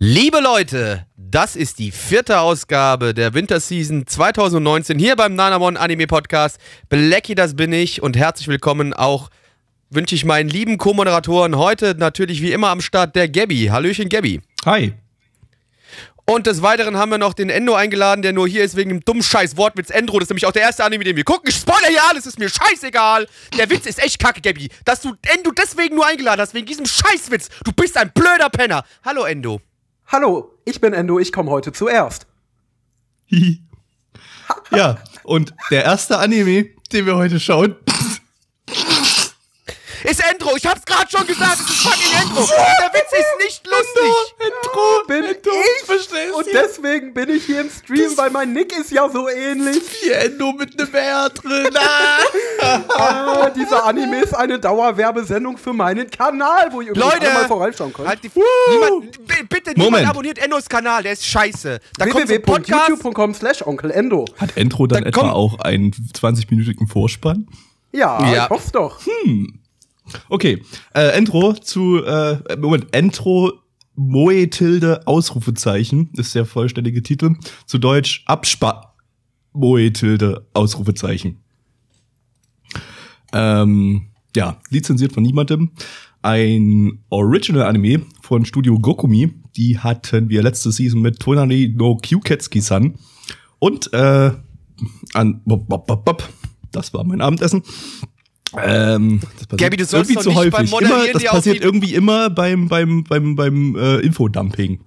[0.00, 6.60] Liebe Leute, das ist die vierte Ausgabe der Winterseason 2019 hier beim Nanamon Anime Podcast.
[6.88, 9.28] Blacky, das bin ich und herzlich willkommen auch
[9.90, 13.70] wünsche ich meinen lieben Co-Moderatoren heute natürlich wie immer am Start der Gabby.
[13.72, 14.40] Hallöchen Gabby.
[14.64, 14.94] Hi.
[16.26, 19.00] Und des Weiteren haben wir noch den Endo eingeladen, der nur hier ist wegen dem
[19.04, 20.20] dummen Scheiß Wortwitz Endro.
[20.20, 21.48] Das ist nämlich auch der erste Anime, den wir gucken.
[21.48, 23.26] Ich spoiler hier alles, ist mir scheißegal.
[23.56, 24.68] Der Witz ist echt kacke, Gabby.
[24.84, 27.48] Dass du Endo deswegen nur eingeladen hast, wegen diesem Scheißwitz.
[27.64, 28.84] Du bist ein blöder Penner.
[29.04, 29.60] Hallo Endo.
[30.10, 32.26] Hallo, ich bin Endo, ich komme heute zuerst.
[34.70, 37.76] ja, und der erste Anime, den wir heute schauen,
[40.10, 40.56] ist Endro.
[40.56, 42.42] Ich hab's gerade schon gesagt, es ist fucking Endro.
[42.46, 44.12] Der Witz ist nicht lustig.
[44.38, 45.50] Endro bin Endro,
[45.80, 49.28] ich verstehst und deswegen bin ich hier im Stream, weil mein Nick ist ja so
[49.28, 49.82] ähnlich.
[50.02, 51.68] Wie Endo mit einem R drin.
[52.60, 58.08] Ah, dieser Anime ist eine Dauerwerbesendung für meinen Kanal, wo ihr Leute, einmal vorbeischauen könnt.
[58.08, 58.30] Halt die
[58.70, 60.08] niemand, bitte niemand Moment.
[60.08, 61.78] abonniert Endos Kanal, der ist scheiße.
[61.96, 62.88] Da kommt so ein Podcast.
[62.88, 64.24] www.youtube.com slash Onkel Endo.
[64.38, 67.46] Hat Endro dann Dann etwa auch einen 20-minütigen Vorspann?
[67.92, 68.44] Ja, Ja.
[68.44, 68.98] ich hoff's doch.
[70.28, 70.62] Okay,
[70.94, 73.52] äh, Endro zu, äh, Moment, Endro
[73.94, 77.34] Moe Tilde Ausrufezeichen ist der vollständige Titel.
[77.66, 78.94] Zu Deutsch Abspa
[79.52, 81.42] Moe Tilde Ausrufezeichen.
[83.32, 85.72] Ähm, ja, lizenziert von niemandem.
[86.22, 89.32] Ein Original-Anime von Studio Gokumi.
[89.56, 92.94] Die hatten wir letzte Season mit Tonari no Kyuketsuki-san.
[93.58, 94.30] Und, äh,
[95.14, 96.28] an, bop, bop, bop, bop.
[96.70, 97.62] das war mein Abendessen.
[98.56, 100.70] Ähm, das passiert Gabi, du sollst irgendwie doch zu nicht beim häufig.
[100.70, 104.80] Moderieren Immer, das passiert irgendwie immer beim, beim, beim, beim äh, Infodumping.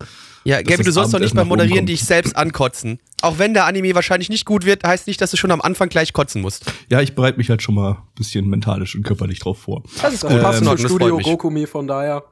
[0.43, 2.99] Ja, Gabi, du sollst doch nicht beim Moderieren dich selbst ankotzen.
[3.21, 5.89] Auch wenn der Anime wahrscheinlich nicht gut wird, heißt nicht, dass du schon am Anfang
[5.89, 6.65] gleich kotzen musst.
[6.89, 9.83] Ja, ich bereite mich halt schon mal ein bisschen mentalisch und körperlich drauf vor.
[10.01, 10.43] Das ist Das gut.
[10.43, 11.17] Ordnung, das Studio.
[11.19, 12.23] Gokumi, von daher.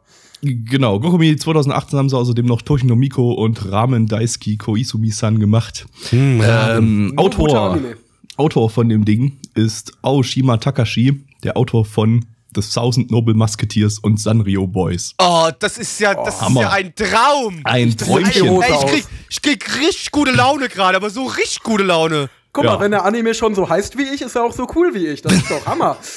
[0.41, 5.85] Genau, Gokumi 2018 haben sie außerdem noch Toshino Miko und Ramen Daisuke Koizumi-san gemacht.
[6.09, 7.97] Hm, ähm, Autor, Anime.
[8.37, 14.19] Autor von dem Ding ist Aoshima Takashi, der Autor von The Thousand Noble Musketeers und
[14.19, 15.13] Sanrio Boys.
[15.19, 16.61] Oh, das ist ja, das ist Hammer.
[16.61, 17.59] ja ein Traum.
[17.63, 18.47] Ein ist Träumchen.
[18.47, 22.29] Ey, ich, krieg, ich krieg richtig gute Laune gerade, aber so richtig gute Laune.
[22.51, 22.73] Guck Ja.
[22.73, 25.05] mal, wenn der Anime schon so heißt wie ich, ist er auch so cool wie
[25.07, 25.21] ich.
[25.21, 25.97] Das ist doch Hammer.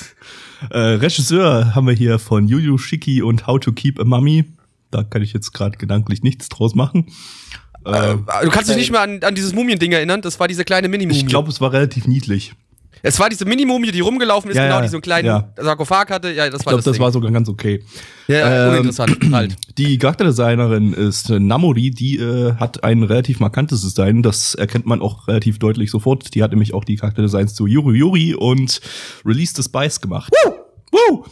[0.71, 4.44] Äh, Regisseur haben wir hier von Yu Yu Shiki und How to Keep a Mummy.
[4.92, 7.12] Da kann ich jetzt gerade gedanklich nichts draus machen.
[7.84, 10.22] Äh, Du kannst dich nicht mehr an, an dieses Mumien-Ding erinnern?
[10.22, 11.19] Das war diese kleine Mini-Mumie.
[11.19, 12.53] ich glaube, es war relativ niedlich.
[13.02, 15.52] Es war diese Mini-Mumie, die rumgelaufen ist, Ja, genau, ja, die so einen kleinen ja.
[15.56, 16.32] Sarkophag hatte.
[16.32, 17.02] Ja, das Ich war glaube, das, das Ding.
[17.02, 17.82] war sogar ganz okay.
[18.28, 19.56] ja, ja, Ähm, uninteressant halt.
[19.78, 25.00] Die Charakterdesignerin ist äh, Namori, die äh, hat ein relativ markantes Design, das erkennt man
[25.02, 26.34] auch relativ deutlich sofort.
[26.34, 28.80] Die hat nämlich auch die Charakterdesigns zu Yuri Yuri und
[29.24, 30.32] Release the Spice gemacht.
[30.44, 30.54] Woo!
[30.92, 31.24] Woo!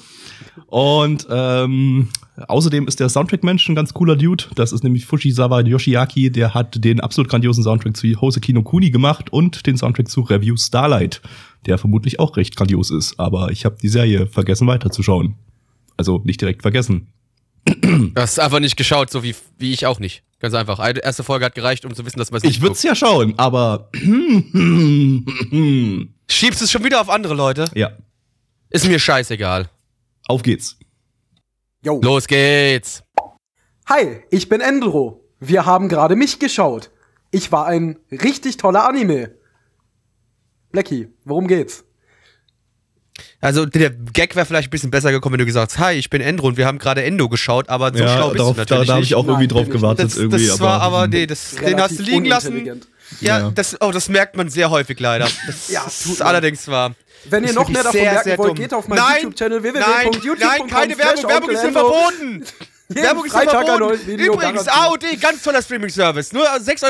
[0.67, 2.09] Und ähm,
[2.49, 4.45] außerdem ist der Soundtrack-Mensch ein ganz cooler Dude.
[4.55, 8.91] Das ist nämlich Fushisawa Yoshiaki, der hat den absolut grandiosen Soundtrack zu Hoseki no Kuni
[8.91, 11.21] gemacht und den Soundtrack zu Review Starlight,
[11.67, 13.19] der vermutlich auch recht grandios ist.
[13.19, 15.35] Aber ich habe die Serie vergessen weiterzuschauen.
[15.97, 17.09] Also nicht direkt vergessen.
[17.67, 20.23] Du hast einfach nicht geschaut, so wie, wie ich auch nicht.
[20.39, 20.79] Ganz einfach.
[20.79, 22.83] Eine erste Folge hat gereicht, um zu wissen, dass man es nicht Ich würde es
[22.83, 23.91] ja schauen, aber.
[26.31, 27.67] Schiebst es schon wieder auf andere Leute?
[27.75, 27.91] ja,
[28.71, 29.69] Ist mir scheißegal.
[30.27, 30.79] auf geht's.
[31.83, 32.01] Yo.
[32.03, 33.03] Los geht's.
[33.89, 35.25] Hi, ich bin Endro.
[35.41, 36.91] Wir haben gerade mich geschaut.
[37.31, 39.31] Ich war ein richtig toller Anime.
[40.73, 41.85] Blackie, worum geht's?
[43.41, 46.11] Also der Gag wäre vielleicht ein bisschen besser gekommen, wenn du gesagt hast, hi, ich
[46.11, 48.75] bin Endro und wir haben gerade Endo geschaut, aber so schlau bist darauf, du da,
[48.75, 49.11] natürlich da habe nicht.
[49.11, 50.05] ich auch irgendwie Nein, drauf gewartet.
[50.07, 52.83] das, irgendwie, das war aber, nee, das, den hast du liegen lassen.
[53.21, 53.51] Ja, Ja.
[53.51, 55.29] Das, oh, das merkt man sehr häufig leider.
[55.47, 56.95] Das Ja, ist allerdings wahr.
[57.29, 58.57] Wenn ihr noch mehr davon sehr, merken sehr wollt, dumm.
[58.57, 60.37] geht auf meinen YouTube-Channel Nein, www.youtube.com.
[60.39, 62.45] nein, keine Werbung, Werbung ist hier verboten.
[62.89, 64.19] Jeden Werbung ist hier Freitag verboten.
[64.19, 64.67] Übrigens.
[64.69, 66.33] AOD, ganz toller Streaming-Service.
[66.33, 66.85] Nur 6,66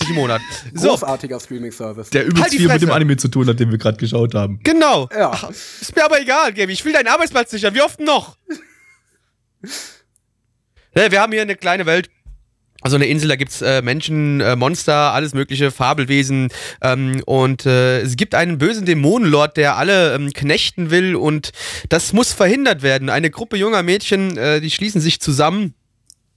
[0.00, 0.40] Euro im Monat.
[0.74, 2.10] So, Großartiger Streaming-Service.
[2.10, 4.60] Der übelst Halt viel mit dem Anime zu tun hat, den wir gerade geschaut haben.
[4.62, 5.08] genau.
[5.12, 5.30] Ja.
[5.34, 6.72] Ach, ist mir aber egal, Gaby.
[6.72, 7.74] Ich will deinen Arbeitsplatz sichern.
[7.74, 8.36] Wie oft noch?
[10.92, 12.10] Ja, wir haben hier eine kleine Welt.
[12.80, 16.48] Also eine Insel, da gibt's äh, Menschen, äh, Monster, alles mögliche, Fabelwesen.
[16.82, 21.50] Ähm, und äh, es gibt einen bösen Dämonenlord, der alle ähm, knechten will und
[21.88, 23.10] das muss verhindert werden.
[23.10, 25.74] Eine Gruppe junger Mädchen, äh, die schließen sich zusammen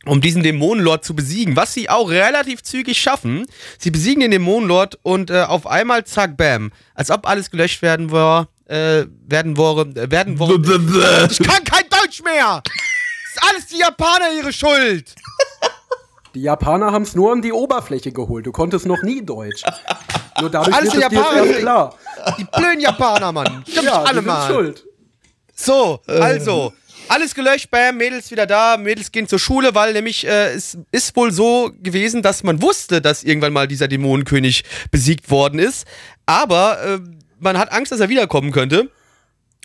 [0.05, 3.45] um diesen Dämonenlord zu besiegen, was sie auch relativ zügig schaffen.
[3.77, 8.11] Sie besiegen den Dämonenlord und äh, auf einmal zack, bam, als ob alles gelöscht werden
[8.11, 11.27] war, äh, werden wurde, äh, werden wurde.
[11.31, 12.61] Ich kann kein Deutsch mehr!
[13.33, 15.15] Ist alles die Japaner ihre Schuld!
[16.35, 18.45] Die Japaner haben es nur an die Oberfläche geholt.
[18.45, 19.63] Du konntest noch nie Deutsch.
[20.41, 21.45] Nur dadurch Alles wird dir Japaner.
[21.45, 21.95] erst klar.
[22.39, 23.63] Die blöden Japaner, Mann.
[23.69, 24.47] Stimmt Ja, alle mal.
[24.51, 24.83] schuld.
[25.55, 26.73] So, also.
[27.09, 31.15] Alles gelöscht, bam, Mädels wieder da, Mädels gehen zur Schule, weil nämlich äh, es ist
[31.17, 35.85] wohl so gewesen, dass man wusste, dass irgendwann mal dieser Dämonenkönig besiegt worden ist.
[36.25, 36.99] Aber äh,
[37.39, 38.89] man hat Angst, dass er wiederkommen könnte.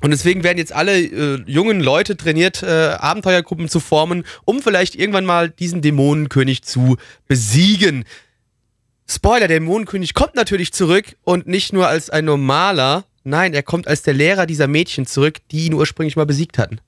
[0.01, 4.95] Und deswegen werden jetzt alle äh, jungen Leute trainiert, äh, Abenteuergruppen zu formen, um vielleicht
[4.95, 6.97] irgendwann mal diesen Dämonenkönig zu
[7.27, 8.05] besiegen.
[9.09, 13.89] Spoiler, der Dämonenkönig kommt natürlich zurück und nicht nur als ein normaler, nein, er kommt
[13.89, 16.81] als der Lehrer dieser Mädchen zurück, die ihn ursprünglich mal besiegt hatten.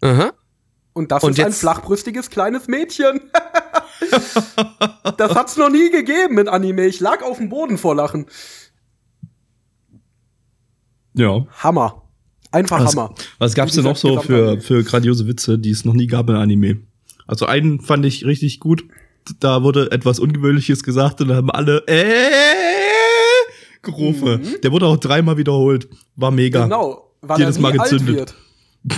[0.00, 0.32] Aha.
[0.92, 3.30] Und das Und ist ein flachbrüstiges kleines Mädchen.
[5.16, 6.84] das hat's noch nie gegeben in Anime.
[6.86, 8.26] Ich lag auf dem Boden vor Lachen.
[11.14, 11.46] Ja.
[11.58, 12.01] Hammer.
[12.52, 13.14] Einfach Was, Hammer.
[13.38, 16.36] was gab's denn noch so für, für grandiose Witze, die es noch nie gab in
[16.36, 16.78] Anime?
[17.26, 18.84] Also einen fand ich richtig gut.
[19.40, 22.52] Da wurde etwas Ungewöhnliches gesagt und da haben alle äh
[23.82, 24.40] gerufen.
[24.62, 25.88] Der wurde auch dreimal wiederholt.
[26.16, 26.64] War mega.
[26.64, 27.10] Genau.
[27.20, 28.34] Weil Jedes Mal gezündet.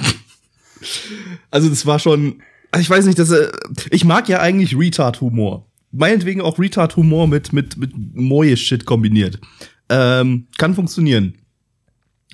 [1.51, 2.43] Also das war schon,
[2.79, 3.51] ich weiß nicht, das, äh,
[3.91, 5.67] ich mag ja eigentlich Retard-Humor.
[5.93, 9.41] Meinetwegen auch Retard-Humor mit, mit, mit Moje-Shit kombiniert.
[9.89, 11.39] Ähm, kann funktionieren.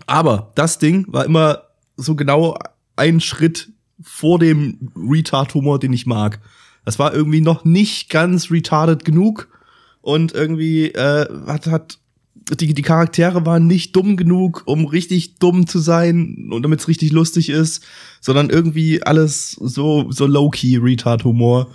[0.07, 1.63] Aber das Ding war immer
[1.97, 2.59] so genau
[2.97, 3.71] ein Schritt
[4.03, 6.41] vor dem Retard-Humor, den ich mag.
[6.85, 9.49] Das war irgendwie noch nicht ganz retarded genug
[10.01, 11.99] und irgendwie äh, hat, hat
[12.59, 16.89] die, die Charaktere waren nicht dumm genug, um richtig dumm zu sein und damit es
[16.89, 17.85] richtig lustig ist,
[18.21, 21.69] sondern irgendwie alles so, so low-key Retard-Humor.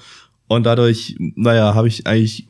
[0.47, 2.47] Und dadurch, naja, habe ich eigentlich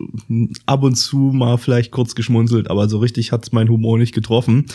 [0.65, 4.65] ab und zu mal vielleicht kurz geschmunzelt, aber so richtig hat's mein Humor nicht getroffen.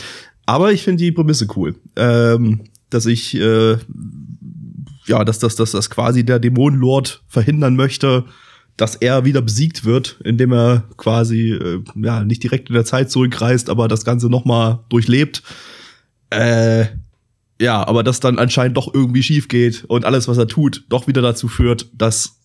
[0.51, 1.77] Aber ich finde die Prämisse cool.
[1.95, 3.77] Ähm, dass ich, äh,
[5.07, 8.25] ja, dass das, dass das quasi der Dämonenlord verhindern möchte,
[8.77, 13.13] dass er wieder besiegt wird, indem er quasi äh, ja nicht direkt in der Zeit
[13.13, 15.45] zurückreist, aber das Ganze noch mal durchlebt.
[16.31, 16.87] Äh,
[17.61, 21.07] ja, aber das dann anscheinend doch irgendwie schief geht und alles, was er tut, doch
[21.07, 22.41] wieder dazu führt, dass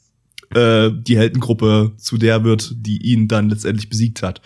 [0.54, 4.42] äh, die Heldengruppe zu der wird, die ihn dann letztendlich besiegt hat.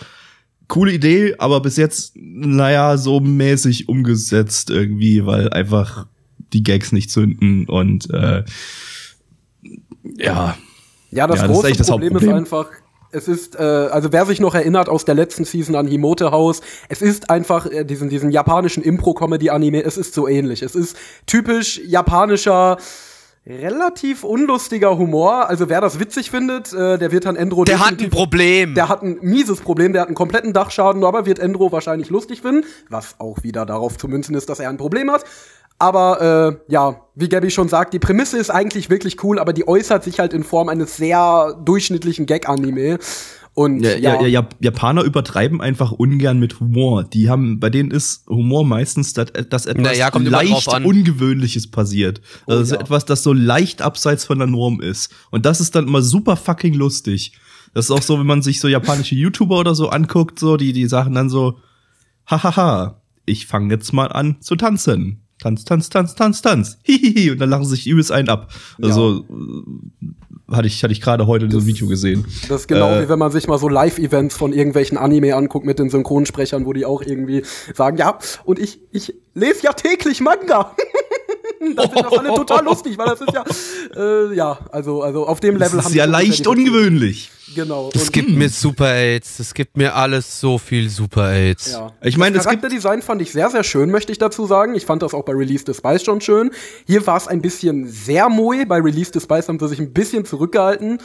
[0.69, 6.07] Coole Idee, aber bis jetzt, naja, so mäßig umgesetzt irgendwie, weil einfach
[6.53, 8.43] die Gags nicht zünden und äh,
[10.15, 10.55] ja,
[11.11, 12.67] Ja, das Ja, das ist große eigentlich das Problem ist einfach,
[13.11, 16.61] es ist, äh, also wer sich noch erinnert aus der letzten Season an Himote House,
[16.89, 20.61] es ist einfach äh, diesen, diesen japanischen Impro-Comedy-Anime, es ist so ähnlich.
[20.61, 20.95] Es ist
[21.25, 22.77] typisch japanischer,
[23.45, 25.49] relativ unlustiger Humor.
[25.49, 28.75] Also wer das witzig findet, äh, der wird dann Endro Der hat ein Problem.
[28.75, 32.41] Der hat ein mieses Problem, der hat einen kompletten Dachschaden, aber wird Endro wahrscheinlich lustig
[32.41, 35.25] finden, was auch wieder darauf zu münzen ist, dass er ein Problem hat.
[35.81, 39.65] Aber äh, ja, wie Gabby schon sagt, die Prämisse ist eigentlich wirklich cool, aber die
[39.65, 42.99] äußert sich halt in Form eines sehr durchschnittlichen Gag-Anime.
[43.59, 47.03] Und Ja, ja, ja, ja, Japaner übertreiben einfach ungern mit Humor.
[47.03, 50.53] Die haben, bei denen ist Humor meistens, dass, dass etwas immer leicht.
[50.85, 52.21] Ungewöhnliches passiert.
[52.47, 52.81] Also Oh, so ja.
[52.81, 55.11] etwas, das so leicht abseits von der Norm ist.
[55.29, 57.33] Und das ist dann immer super fucking lustig.
[57.73, 60.71] Das ist auch so, wenn man sich so japanische YouTuber oder so anguckt, so, die,
[60.71, 61.59] die sagen dann so,
[62.27, 65.25] hahaha, ich fange jetzt mal an zu tanzen.
[65.37, 66.77] Tanz, tanz, tanz, tanz, tanz.
[66.83, 67.31] Hihihi.
[67.31, 68.53] Und dann lachen sie sich übelst einen ab.
[68.81, 70.05] Also, äh,
[70.51, 72.25] hatte ich, hatte ich gerade heute so ein Video gesehen.
[72.47, 75.65] das ist genau Äh, wie wenn man sich mal so Live-Events von irgendwelchen Anime anguckt
[75.65, 80.21] mit den Synchronsprechern, wo die auch irgendwie sagen, ja, und ich, ich lese ja täglich
[80.21, 80.75] Manga.
[81.75, 83.43] das sind doch alle total lustig, weil das ist ja,
[83.95, 87.31] äh, ja, also, also auf dem Das Level ist ja leicht ungewöhnlich.
[87.55, 87.89] Genau.
[87.93, 89.37] Das gibt mir Super Aids.
[89.37, 91.71] Das gibt mir alles so viel Super Aids.
[91.71, 91.91] Ja.
[92.01, 94.75] Ich meine, das Charakterdesign fand ich sehr, sehr schön, möchte ich dazu sagen.
[94.75, 96.51] Ich fand das auch bei Release the Spice schon schön.
[96.85, 98.65] Hier war es ein bisschen sehr moe.
[98.65, 100.99] Bei Release the Spice haben sie sich ein bisschen zurückgehalten.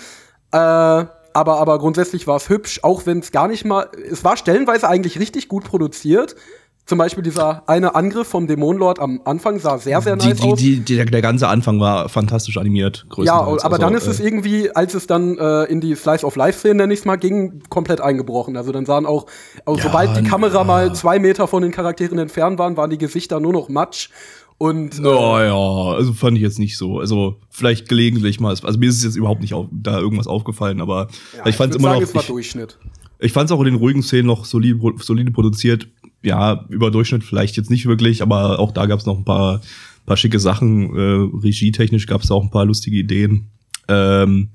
[0.53, 3.89] Äh, aber, aber grundsätzlich war es hübsch, auch wenn es gar nicht mal.
[4.09, 6.37] Es war stellenweise eigentlich richtig gut produziert.
[6.87, 10.53] Zum Beispiel dieser eine Angriff vom Dämonenlord am Anfang sah sehr, sehr die, nice die,
[10.53, 10.59] aus.
[10.59, 13.07] die, die, der, der ganze Anfang war fantastisch animiert.
[13.19, 16.27] Ja, aber Also, dann ist es äh, irgendwie, als es dann äh, in die Slice
[16.27, 18.59] of Life-Szene, nenne ich es mal, ging, komplett eingebrochen.
[18.59, 19.25] Also dann sahen auch,
[19.65, 20.65] auch Ja, sobald die Kamera na.
[20.65, 24.11] mal zwei Meter von den Charakteren entfernt waren, waren die Gesichter nur noch Matsch.
[24.59, 25.55] Und äh, Naja,
[25.97, 26.99] also fand ich jetzt nicht so.
[26.99, 28.51] Also vielleicht gelegentlich mal.
[28.63, 31.71] Also mir ist es jetzt überhaupt nicht auf, da irgendwas aufgefallen, aber ja, ich fand
[31.73, 32.09] es immer sagen, noch.
[32.09, 32.79] es war Ich, Durchschnitt.
[33.21, 35.89] ich fand es auch in den ruhigen Szenen noch solide, solide produziert.
[36.25, 39.61] Ja, über Durchschnitt vielleicht jetzt nicht wirklich, aber auch da gab es noch ein paar,
[40.07, 40.97] paar schicke Sachen.
[40.97, 43.49] Äh, regietechnisch gab es auch ein paar lustige Ideen.
[43.89, 44.49] Ähm,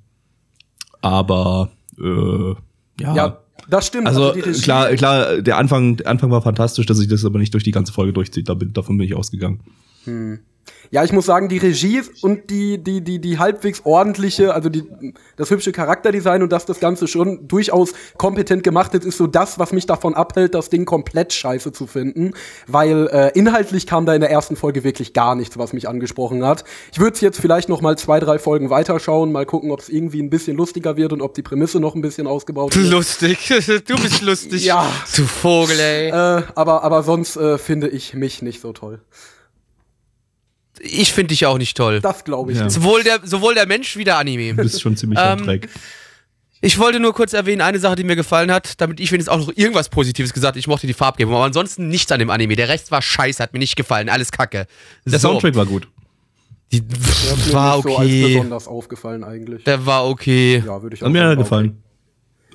[1.02, 2.50] Aber äh,
[3.00, 3.16] ja.
[3.16, 3.38] Ja,
[3.70, 4.08] das stimmt.
[4.08, 7.54] Also, Regie- klar, klar, der Anfang, der Anfang war fantastisch, dass sich das aber nicht
[7.54, 8.50] durch die ganze Folge durchzieht.
[8.50, 9.60] Da bin, davon bin ich ausgegangen.
[10.92, 14.84] Ja, ich muss sagen, die Regie und die, die, die, die halbwegs ordentliche, also die,
[15.36, 19.60] das hübsche Charakterdesign und dass das Ganze schon durchaus kompetent gemacht ist, ist so das,
[19.60, 22.32] was mich davon abhält, das Ding komplett scheiße zu finden.
[22.66, 26.44] Weil äh, inhaltlich kam da in der ersten Folge wirklich gar nichts, was mich angesprochen
[26.44, 26.64] hat.
[26.92, 30.22] Ich würde jetzt vielleicht noch mal zwei, drei Folgen weiterschauen, mal gucken, ob es irgendwie
[30.24, 32.88] ein bisschen lustiger wird und ob die Prämisse noch ein bisschen ausgebaut wird.
[32.88, 33.54] Lustig.
[33.86, 34.66] Du bist lustig.
[34.66, 34.92] Ja.
[35.16, 36.10] Du Vogel, ey.
[36.10, 39.00] Äh, aber, aber sonst äh, finde ich mich nicht so toll.
[40.82, 42.00] Ich finde dich auch nicht toll.
[42.02, 42.58] Das glaube ich.
[42.58, 42.66] Ja.
[42.66, 42.74] nicht.
[42.74, 44.54] Sowohl der, sowohl der Mensch wie der Anime.
[44.56, 45.70] Du bist schon ziemlich Ähm, ähm, Dreck.
[46.62, 49.40] Ich wollte nur kurz erwähnen, eine Sache, die mir gefallen hat, damit ich wenigstens auch
[49.40, 52.56] noch irgendwas Positives gesagt Ich mochte die Farbgebung, aber ansonsten nichts an dem Anime.
[52.58, 54.10] Der Rest war scheiße, hat mir nicht gefallen.
[54.10, 54.68] Alles kacke.
[55.06, 55.30] Der So.
[55.30, 55.88] Soundtrack war gut.
[56.72, 58.34] Die, mir war nicht so als okay.
[58.34, 59.64] besonders aufgefallen eigentlich.
[59.64, 60.62] Der war okay.
[60.66, 61.82] Ja, würde ich Hat mir ja gefallen.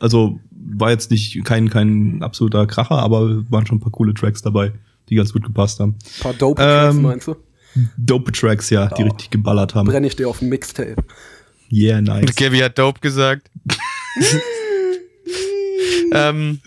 [0.00, 4.42] Also war jetzt nicht kein, kein absoluter Kracher, aber waren schon ein paar coole Tracks
[4.42, 4.72] dabei,
[5.08, 5.96] die ganz gut gepasst haben.
[6.18, 7.36] Ein paar dope Tracks, Ähm, meinst du?
[7.96, 9.08] Dope Tracks, ja, die Ja.
[9.08, 9.88] richtig geballert haben.
[9.88, 10.96] Brenne ich dir auf ein Mixtape.
[11.72, 12.34] Yeah, nice.
[12.36, 13.50] Gabby hat dope gesagt.
[16.12, 16.60] ähm,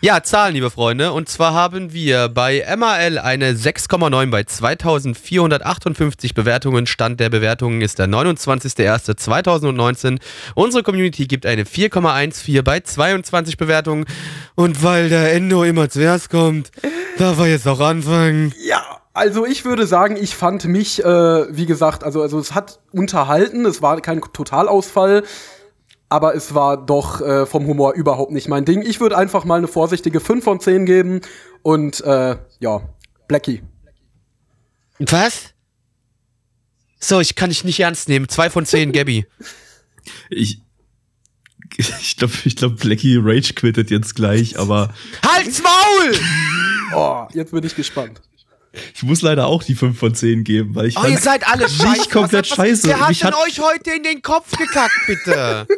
[0.00, 1.10] ja, Zahlen, liebe Freunde.
[1.12, 6.86] Und zwar haben wir bei MAL eine 6,9 bei 2458 Bewertungen.
[6.86, 10.20] Stand der Bewertungen ist der 29.01.2019.
[10.54, 14.04] Unsere Community gibt eine 4,14 bei 22 Bewertungen.
[14.54, 16.70] Und weil der Endo immer zuerst kommt,
[17.18, 18.54] darf er jetzt auch anfangen.
[18.68, 21.06] Ja, also ich würde sagen, ich fand mich, äh,
[21.56, 25.24] wie gesagt, also, also es hat unterhalten, es war kein Totalausfall,
[26.08, 28.82] aber es war doch äh, vom Humor überhaupt nicht mein Ding.
[28.82, 31.20] Ich würde einfach mal eine vorsichtige 5 von 10 geben
[31.62, 32.88] und äh, ja,
[33.26, 33.62] Blackie.
[35.00, 35.52] Was?
[37.00, 38.28] So, ich kann dich nicht ernst nehmen.
[38.28, 39.26] Zwei von zehn, Gabby.
[40.30, 40.62] Ich,
[41.76, 46.14] ich glaube, ich glaub, Blackie Rage quittet jetzt gleich, aber Halt's Maul!
[46.94, 48.22] Oh, jetzt bin ich gespannt.
[48.94, 51.68] Ich muss leider auch die 5 von 10 geben, weil ich Oh, ihr seid alle
[51.68, 52.10] scheiße.
[52.10, 52.88] Komplett Was hat- was- scheiße.
[52.88, 55.66] Wer hat denn euch heute in den Kopf gekackt, bitte?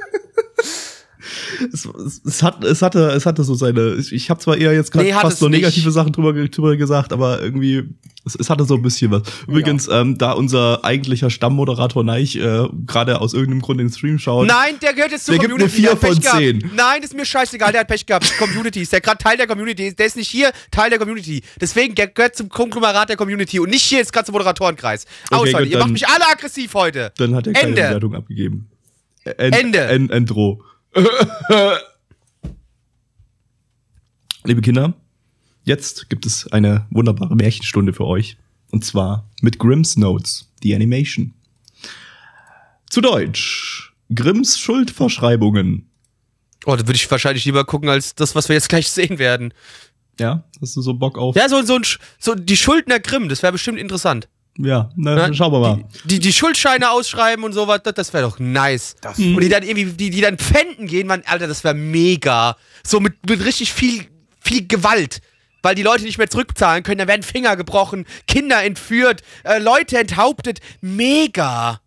[1.72, 3.94] es, es, es, hat, es, hatte, es hatte so seine.
[3.94, 5.60] Ich, ich habe zwar eher jetzt gerade Nee, fast so nicht.
[5.62, 7.84] negative Sachen drüber, drüber gesagt, aber irgendwie,
[8.24, 9.22] es, es hatte so ein bisschen was.
[9.46, 14.46] Übrigens, ähm, da unser eigentlicher Stammmoderator Neich äh, gerade aus irgendeinem Grund den Stream schaut.
[14.46, 15.86] Nein, der gehört jetzt zur Der gibt Community.
[15.86, 16.38] eine vier der hat Pech von gehabt.
[16.62, 16.70] zehn.
[16.76, 18.32] Nein, ist mir scheißegal, der hat Pech gehabt.
[18.38, 19.94] Community ist der gerade Teil der Community.
[19.94, 21.42] Der ist nicht hier Teil der Community.
[21.60, 25.06] Deswegen, der gehört zum Konglomerat der Community und nicht hier jetzt gerade zum Moderatorenkreis.
[25.30, 27.12] Aus, Okay, gut, Ihr macht mich alle aggressiv heute.
[27.16, 27.82] Dann hat er keine Ende.
[27.82, 28.66] Bewertung abgegeben.
[29.24, 29.78] End, Ende.
[29.80, 30.62] End, Endro.
[34.44, 34.94] Liebe Kinder,
[35.64, 38.36] jetzt gibt es eine wunderbare Märchenstunde für euch.
[38.72, 41.34] Und zwar mit Grimm's Notes, die Animation.
[42.88, 43.92] Zu Deutsch.
[44.14, 45.88] Grimms Schuldverschreibungen.
[46.66, 49.54] Oh, da würde ich wahrscheinlich lieber gucken, als das, was wir jetzt gleich sehen werden.
[50.18, 51.36] Ja, hast du so Bock auf?
[51.36, 51.84] Ja, so, so, ein,
[52.18, 54.28] so die Schuldner Grimm, das wäre bestimmt interessant.
[54.64, 55.84] Ja, na, Ja, schauen wir mal.
[56.04, 58.96] Die, die, die Schuldscheine ausschreiben und sowas, das, das wäre doch nice.
[59.34, 62.56] und die dann irgendwie, die, die dann pfänden gehen, man, Alter, das wäre mega.
[62.84, 64.06] So mit, mit richtig viel,
[64.40, 65.20] viel Gewalt.
[65.62, 69.98] Weil die Leute nicht mehr zurückzahlen können, dann werden Finger gebrochen, Kinder entführt, äh, Leute
[69.98, 70.60] enthauptet.
[70.80, 71.80] Mega.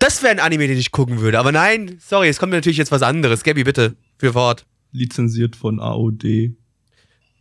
[0.00, 1.38] Das wäre ein Anime, den ich gucken würde.
[1.38, 3.44] Aber nein, sorry, es kommt mir natürlich jetzt was anderes.
[3.44, 4.66] Gabby, bitte, für Wort.
[4.92, 6.54] Lizenziert von AOD.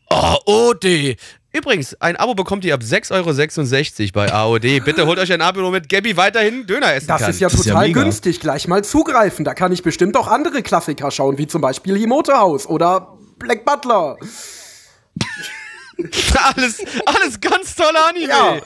[0.09, 1.17] Oh, OD.
[1.55, 4.83] Übrigens, ein Abo bekommt ihr ab 6,66 Euro bei AOD.
[4.83, 7.29] Bitte holt euch ein Abo, damit Gabby weiterhin Döner essen Das kann.
[7.29, 8.01] ist ja Das ist ja total mega.
[8.01, 8.39] günstig.
[8.39, 9.45] Gleich mal zugreifen.
[9.45, 13.65] Da kann ich bestimmt auch andere Klassiker schauen, wie zum Beispiel Himoto House oder Black
[13.65, 14.17] Butler.
[16.55, 18.61] alles, alles ganz tolle Anime.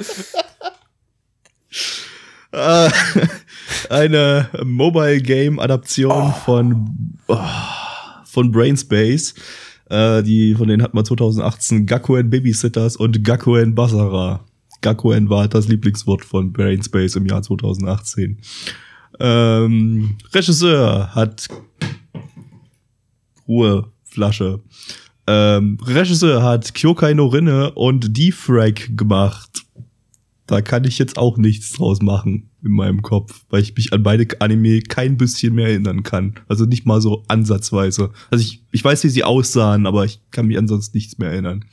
[2.53, 2.85] Ja.
[2.85, 2.91] Äh,
[3.89, 7.37] eine Mobile Game Adaption von oh,
[8.25, 9.33] von Brainspace.
[9.89, 14.45] Äh, die von denen hat man 2018 Gakuen Babysitters und Gakuen Basara.
[14.81, 18.39] Gakuen war das Lieblingswort von Brainspace im Jahr 2018.
[19.19, 21.47] Ähm, Regisseur hat
[23.47, 24.59] Ruhe Flasche.
[25.25, 29.66] Ähm, Regisseur hat Kyokai no Rinne und Defrag gemacht
[30.47, 34.01] da kann ich jetzt auch nichts draus machen in meinem Kopf, weil ich mich an
[34.01, 36.35] beide Anime kein bisschen mehr erinnern kann.
[36.47, 38.11] Also nicht mal so ansatzweise.
[38.31, 41.65] Also ich, ich weiß, wie sie aussahen, aber ich kann mich ansonsten nichts mehr erinnern.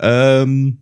[0.00, 0.78] Ähm,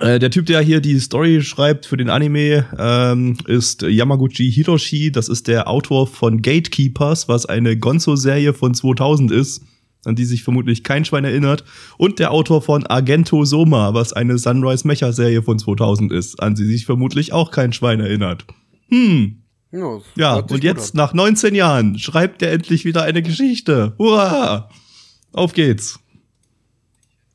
[0.00, 5.12] äh, der Typ, der hier die Story schreibt für den Anime, ähm, ist Yamaguchi Hiroshi.
[5.12, 9.62] Das ist der Autor von Gatekeepers, was eine Gonzo-Serie von 2000 ist,
[10.04, 11.64] an die sich vermutlich kein Schwein erinnert.
[11.96, 16.64] Und der Autor von Argento Soma, was eine Sunrise Mecha-Serie von 2000 ist, an die
[16.64, 18.46] sich vermutlich auch kein Schwein erinnert.
[18.88, 19.42] Hm.
[19.70, 23.94] Ja, Ja, und jetzt nach 19 Jahren schreibt er endlich wieder eine Geschichte.
[23.98, 24.70] Hurra!
[25.32, 26.00] Auf geht's.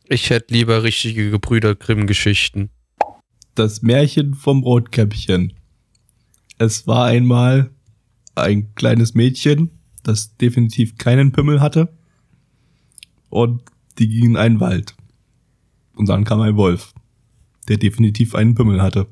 [0.08, 2.70] Ich hätte lieber richtige Gebrüder Grimm-Geschichten.
[3.56, 5.54] Das Märchen vom Rotkäppchen.
[6.58, 7.70] Es war einmal
[8.36, 9.70] ein kleines Mädchen,
[10.02, 11.94] das definitiv keinen Pimmel hatte.
[13.34, 13.64] Und
[13.98, 14.94] die ging in einen Wald.
[15.96, 16.94] Und dann kam ein Wolf,
[17.68, 19.08] der definitiv einen Pimmel hatte.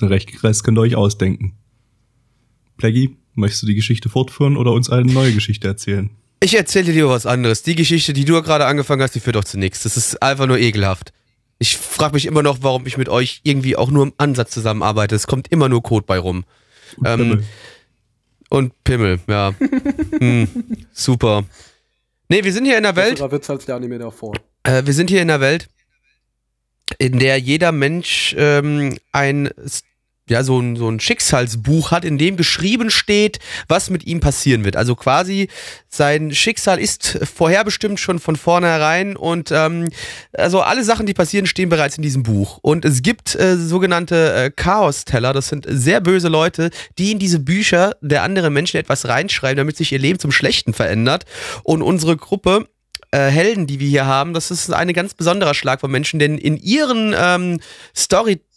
[0.00, 1.54] Den Rest könnt ihr euch ausdenken.
[2.78, 6.10] Plaggy, möchtest du die Geschichte fortführen oder uns eine neue Geschichte erzählen?
[6.40, 7.62] Ich erzähle dir was anderes.
[7.62, 9.84] Die Geschichte, die du gerade angefangen hast, die führt doch zu nichts.
[9.84, 11.12] Das ist einfach nur ekelhaft.
[11.60, 15.14] Ich frage mich immer noch, warum ich mit euch irgendwie auch nur im Ansatz zusammenarbeite.
[15.14, 16.44] Es kommt immer nur Code bei rum.
[17.04, 17.44] Ähm, Pimmel.
[18.50, 19.54] und Pimmel, ja.
[20.18, 20.48] hm,
[20.92, 21.44] super.
[22.28, 23.20] Nee, wir sind hier in der Welt.
[23.30, 24.34] Witz als der Anime davor.
[24.64, 25.68] Äh, wir sind hier in der Welt,
[26.98, 29.50] in der jeder Mensch ähm, ein,
[30.28, 34.64] ja, so ein, so ein Schicksalsbuch hat, in dem geschrieben steht, was mit ihm passieren
[34.64, 34.76] wird.
[34.76, 35.48] Also quasi
[35.88, 39.88] sein Schicksal ist vorherbestimmt schon von vornherein und ähm,
[40.32, 42.58] also alle Sachen, die passieren, stehen bereits in diesem Buch.
[42.62, 47.38] Und es gibt äh, sogenannte äh, Chaos-Teller, das sind sehr böse Leute, die in diese
[47.38, 51.24] Bücher der anderen Menschen etwas reinschreiben, damit sich ihr Leben zum Schlechten verändert.
[51.62, 52.68] Und unsere Gruppe
[53.12, 56.36] äh, Helden, die wir hier haben, das ist ein ganz besonderer Schlag von Menschen, denn
[56.36, 57.60] in ihren ähm,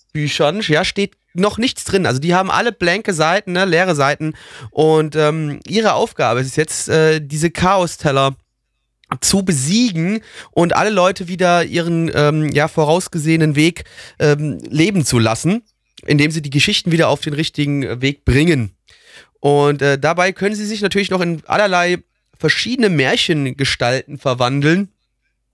[0.09, 2.05] Storybüchern ja, steht noch nichts drin.
[2.05, 4.33] Also die haben alle blanke Seiten, ne, leere Seiten.
[4.71, 8.35] Und ähm, ihre Aufgabe ist jetzt, äh, diese Chaos-Teller
[9.21, 13.85] zu besiegen und alle Leute wieder ihren ähm, ja, vorausgesehenen Weg
[14.19, 15.63] ähm, leben zu lassen,
[16.05, 18.75] indem sie die Geschichten wieder auf den richtigen Weg bringen.
[19.39, 21.99] Und äh, dabei können sie sich natürlich noch in allerlei
[22.37, 24.89] verschiedene Märchengestalten verwandeln.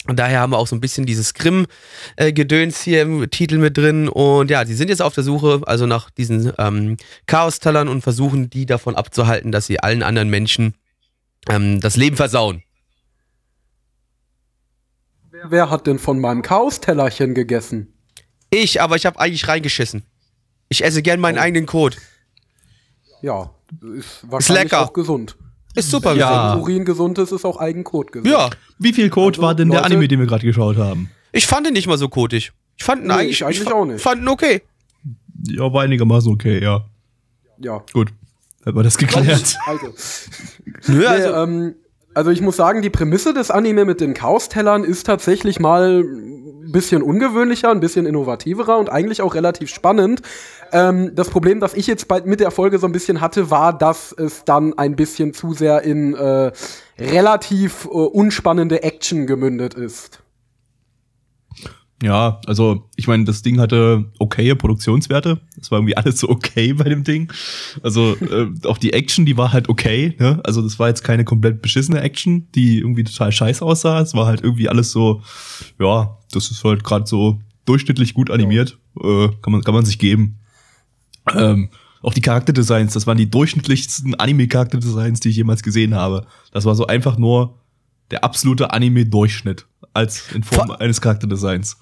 [0.08, 4.08] Und daher haben wir auch so ein bisschen dieses Grimm-Gedöns hier im Titel mit drin.
[4.08, 8.50] Und ja, sie sind jetzt auf der Suche, also nach diesen ähm, Chaos-Tellern und versuchen,
[8.50, 10.76] die davon abzuhalten, dass sie allen anderen Menschen
[11.50, 12.62] ähm, das Leben versauen.
[15.48, 17.94] Wer hat denn von meinem Chaos-Tellerchen gegessen?
[18.50, 20.04] Ich, aber ich habe eigentlich reingeschissen.
[20.70, 21.98] Ich esse gern meinen eigenen Kot.
[23.22, 23.54] Ja,
[23.98, 24.82] ist wahrscheinlich lecker.
[24.82, 25.36] auch gesund.
[25.76, 26.54] Ist super Ja.
[26.56, 28.28] Wenn Urin gesund ist, ist auch Eigenkot gesund.
[28.32, 31.10] Ja, Wie viel Code Also, war denn der Leute- Anime, den wir gerade geschaut haben?
[31.32, 32.52] ich fand ihn nicht mal so kotig.
[32.78, 34.02] Ich fand ihn Nee, eigentlich, ich eigentlich auch nicht.
[34.02, 34.62] fand ihn okay.
[35.48, 36.86] Ja, war einigermaßen okay, ja.
[37.60, 37.84] Ja.
[37.94, 38.10] Gut.
[38.66, 39.58] Hat man das geklärt.
[39.68, 39.88] Also,
[40.88, 41.76] Nö, nee, also, ähm,
[42.14, 46.72] also ich muss sagen, die Prämisse des Anime mit den Chaos-Tellern ist tatsächlich mal ein
[46.72, 50.22] bisschen ungewöhnlicher, ein bisschen innovativerer und eigentlich auch relativ spannend.
[50.72, 53.78] Ähm, das Problem, das ich jetzt bei, mit der Folge so ein bisschen hatte, war,
[53.78, 56.52] dass es dann ein bisschen zu sehr in äh,
[56.98, 60.22] relativ äh, unspannende Action gemündet ist.
[62.04, 65.40] Ja, also ich meine, das Ding hatte okaye Produktionswerte.
[65.60, 67.32] Es war irgendwie alles so okay bei dem Ding.
[67.84, 70.16] Also äh, auch die Action, die war halt okay.
[70.20, 70.42] Ne?
[70.44, 74.02] Also das war jetzt keine komplett beschissene Action, die irgendwie total scheiße aussah.
[74.02, 75.22] Es war halt irgendwie alles so,
[75.80, 78.78] ja, das ist halt gerade so durchschnittlich gut animiert.
[79.02, 80.40] Äh, kann man kann man sich geben.
[81.34, 81.70] Ähm,
[82.02, 86.26] auch die Charakterdesigns, das waren die durchschnittlichsten Anime-Charakterdesigns, die ich jemals gesehen habe.
[86.52, 87.58] Das war so einfach nur
[88.12, 91.78] der absolute Anime-Durchschnitt als in Form Fa- eines Charakterdesigns.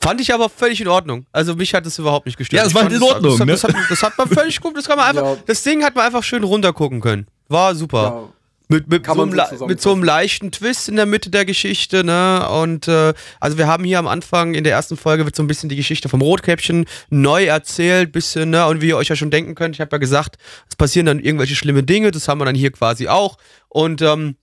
[0.00, 1.26] fand ich aber völlig in Ordnung.
[1.32, 2.58] Also mich hat es überhaupt nicht gestört.
[2.60, 3.52] Ja, es Ich war in das- Ordnung, Das, hat- ne?
[3.52, 4.76] das, hat, das hat man völlig gut.
[4.76, 5.24] Das kann man einfach.
[5.36, 5.36] Ja.
[5.46, 7.26] Das Ding hat man einfach schön runtergucken können.
[7.48, 8.02] War super.
[8.02, 8.28] Ja.
[8.68, 12.02] Mit, mit, so einem, so mit so einem leichten Twist in der Mitte der Geschichte,
[12.02, 12.48] ne?
[12.48, 15.46] Und äh, also wir haben hier am Anfang in der ersten Folge wird so ein
[15.46, 18.66] bisschen die Geschichte vom Rotkäppchen neu erzählt, bisschen, ne?
[18.66, 21.18] Und wie ihr euch ja schon denken könnt, ich habe ja gesagt, es passieren dann
[21.18, 23.36] irgendwelche schlimme Dinge, das haben wir dann hier quasi auch.
[23.68, 24.36] Und ähm,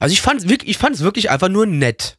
[0.00, 2.18] also ich fand wirklich, ich fand es wirklich einfach nur nett.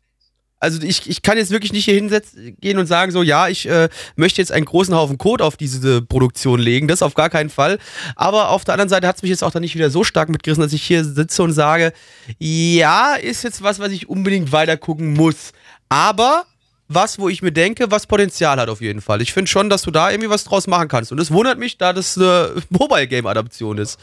[0.63, 3.67] Also ich, ich kann jetzt wirklich nicht hier hinsetzen gehen und sagen so, ja, ich
[3.67, 7.49] äh, möchte jetzt einen großen Haufen Code auf diese Produktion legen, das auf gar keinen
[7.49, 7.80] Fall.
[8.15, 10.30] Aber auf der anderen Seite hat es mich jetzt auch dann nicht wieder so stark
[10.30, 11.91] mitgerissen, dass ich hier sitze und sage,
[12.39, 15.52] ja, ist jetzt was, was ich unbedingt weiter gucken muss.
[15.89, 16.45] Aber
[16.88, 19.21] was, wo ich mir denke, was Potenzial hat auf jeden Fall.
[19.21, 21.12] Ich finde schon, dass du da irgendwie was draus machen kannst.
[21.12, 23.99] Und es wundert mich, da das eine Mobile-Game-Adaption ist.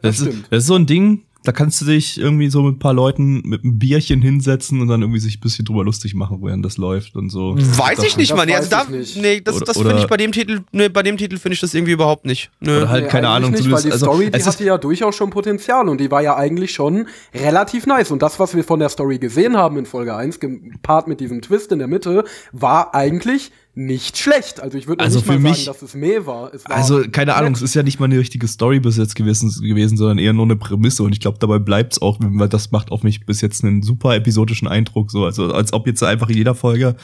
[0.00, 0.46] Das, ist, stimmt.
[0.48, 3.42] das ist so ein Ding, da kannst du dich irgendwie so mit ein paar Leuten
[3.44, 6.76] mit einem Bierchen hinsetzen und dann irgendwie sich ein bisschen drüber lustig machen, während das
[6.76, 7.56] läuft und so.
[7.56, 8.46] Weiß ich nicht, das Mann.
[8.46, 9.22] Nee, weiß Also da, ich nicht.
[9.22, 11.74] nee, das, das finde ich bei dem Titel, nee, bei dem Titel finde ich das
[11.74, 12.50] irgendwie überhaupt nicht.
[12.60, 12.78] Nö.
[12.78, 15.30] Oder halt, keine eigentlich Ahnung, nicht, weil die also, Story, die hatte ja durchaus schon
[15.30, 18.10] Potenzial und die war ja eigentlich schon relativ nice.
[18.12, 21.42] Und das, was wir von der Story gesehen haben in Folge 1, gepaart mit diesem
[21.42, 24.60] Twist in der Mitte, war eigentlich nicht schlecht.
[24.60, 26.52] Also ich würde Also nicht mal sagen, mich- dass es meh war.
[26.52, 29.14] Es war Also, keine Ahnung, es ist ja nicht mal eine richtige Story bis jetzt
[29.14, 31.02] gewesen, gewesen sondern eher nur eine Prämisse.
[31.02, 34.14] Und ich glaube, dabei bleibt's auch, weil das macht auf mich bis jetzt einen super
[34.14, 35.10] episodischen Eindruck.
[35.10, 36.96] So, also als ob jetzt einfach in jeder Folge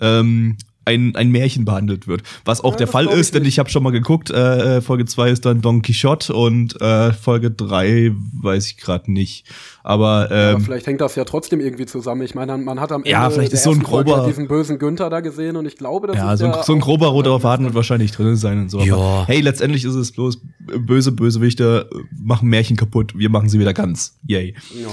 [0.00, 2.22] ähm, ein, ein Märchen behandelt wird.
[2.44, 3.54] Was auch Ja, der Fall ist, denn nicht.
[3.54, 7.12] ich habe schon mal geguckt, äh, äh, Folge 2 ist dann Don Quixote und äh,
[7.12, 9.46] Folge 3 weiß ich gerade nicht.
[9.82, 12.22] Aber, Aber ähm, vielleicht hängt das ja trotzdem irgendwie zusammen.
[12.22, 15.10] Ich meine, man hat am Ende Ja, vielleicht ist so ein grober- diesen bösen Günther
[15.10, 17.38] da gesehen und ich glaube, das ja, ist so ein, ja so ein grober roter
[17.40, 18.80] Faden wird wahrscheinlich drin sein und so.
[18.80, 18.94] Ja.
[18.94, 20.36] Aber hey, letztendlich ist es bloß
[20.72, 24.16] äh, böse Bösewichte äh, machen Märchen kaputt, wir machen sie wieder ganz.
[24.26, 24.54] Yay.
[24.80, 24.88] Ja,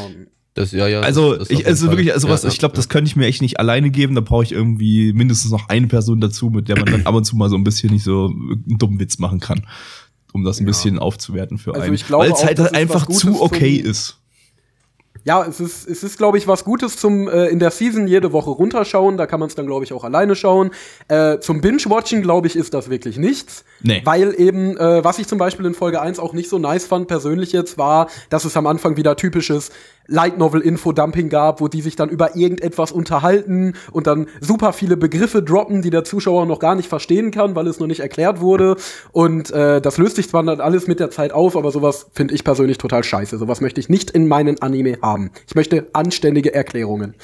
[0.55, 1.95] Das, ja, ja, Also, das- das ich, also Fall.
[1.97, 2.77] wirklich, also Ja, was, ja, ich glaube, ja.
[2.77, 4.13] das könnte ich mir echt nicht alleine geben.
[4.15, 7.23] Da brauche ich irgendwie mindestens noch eine Person dazu, mit der man dann ab und
[7.25, 9.65] zu mal so ein bisschen nicht so einen dummen Witz machen kann.
[10.31, 10.67] Um das ein Ja.
[10.67, 11.93] bisschen aufzuwerten für Also einen.
[11.95, 14.19] ich glaube Weil es halt das ist einfach zu okay ist.
[15.25, 18.33] Ja, es ist, es ist glaube ich, was Gutes zum äh, in der Season jede
[18.33, 19.15] Woche runterschauen.
[19.15, 20.71] Da kann man es dann, glaube ich, auch alleine schauen.
[21.07, 23.63] Äh, zum Binge-Watching, glaube ich, ist das wirklich nichts.
[23.81, 24.01] Nee.
[24.03, 27.07] Weil eben, äh, was ich zum Beispiel in Folge 1 auch nicht so nice fand,
[27.07, 29.71] persönlich jetzt, war, dass es am Anfang wieder typisches
[30.07, 34.97] Light Novel Info-Dumping gab, wo die sich dann über irgendetwas unterhalten und dann super viele
[34.97, 38.41] Begriffe droppen, die der Zuschauer noch gar nicht verstehen kann, weil es noch nicht erklärt
[38.41, 38.75] wurde.
[39.11, 42.33] Und äh, das löst sich zwar dann alles mit der Zeit auf, aber sowas finde
[42.33, 43.37] ich persönlich total scheiße.
[43.37, 45.31] Sowas möchte ich nicht in meinen Anime haben.
[45.47, 47.15] Ich möchte anständige Erklärungen.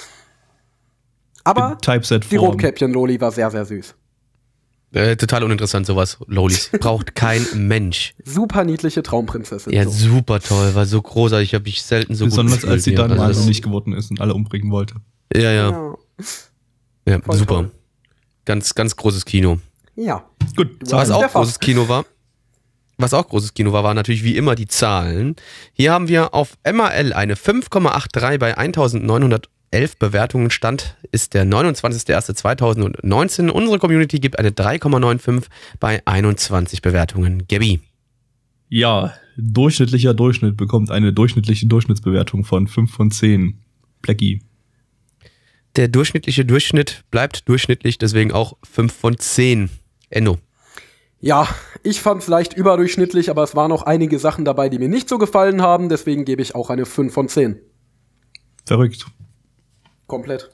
[1.44, 1.78] Aber
[2.32, 2.38] die.
[2.38, 3.96] Rotkäppchen-Loli war sehr, sehr süß.
[4.92, 6.18] Äh, total uninteressant, sowas.
[6.28, 6.70] Lolis.
[6.80, 8.16] Braucht kein Mensch.
[8.26, 9.72] Super niedliche Traumprinzessin.
[9.72, 9.92] Ja, so.
[9.92, 11.50] super toll, war so großartig.
[11.50, 12.74] Ich habe mich selten so Besonders gut gefühlt.
[12.74, 14.96] als sie dann also nicht geworden ist und alle umbringen wollte.
[15.36, 15.96] Ja, ja, Ja.
[17.06, 17.54] ja, Voll super.
[17.56, 17.72] toll.
[18.46, 19.60] Ganz, ganz großes Kino.
[19.96, 20.24] ja.
[20.56, 22.06] Gut, Du Was auch großes Kino war,
[22.98, 25.36] was auch großes Kino war, waren natürlich wie immer die Zahlen.
[25.74, 28.56] Hier haben wir auf MAL eine 5,83 bei
[29.72, 30.52] 1911 Bewertungen.
[30.52, 33.50] Stand ist der 29.01.2019.
[33.50, 35.46] Unsere Community gibt eine 3,95
[35.80, 37.48] bei 21 Bewertungen.
[37.48, 37.82] Gabby.
[38.68, 43.60] Ja, durchschnittlicher Durchschnitt bekommt eine durchschnittliche Durchschnittsbewertung von 5 von 10.
[44.02, 44.42] Blackie.
[45.76, 49.70] Der durchschnittliche Durchschnitt bleibt durchschnittlich, deswegen auch 5 von 10.
[50.10, 50.38] Enno.
[51.22, 51.48] Ja,
[51.84, 55.18] ich fand's leicht überdurchschnittlich, aber es waren auch einige Sachen dabei, die mir nicht so
[55.18, 57.60] gefallen haben, deswegen gebe ich auch eine 5 von 10.
[58.66, 59.06] Verrückt.
[60.10, 60.50] Komplett.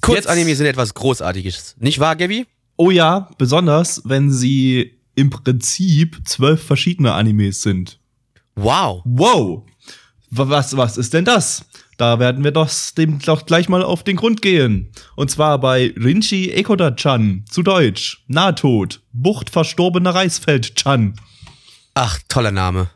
[0.00, 1.74] Kurzanime sind etwas Großartiges.
[1.78, 2.46] Nicht wahr, Gabby?
[2.76, 7.98] Oh ja, besonders wenn sie im Prinzip zwölf verschiedene Animes sind.
[8.54, 9.02] Wow.
[9.04, 9.64] Wow!
[10.30, 11.64] Wa- Was, was ist denn das?
[11.98, 14.92] Da werden wir doch dem doch gleich mal auf den Grund gehen.
[15.16, 21.18] Und zwar bei Rinchi Ekoda-chan, zu Deutsch, Nahtod, Bucht verstorbener Reisfeld-chan.
[21.94, 22.90] Ach, toller Name.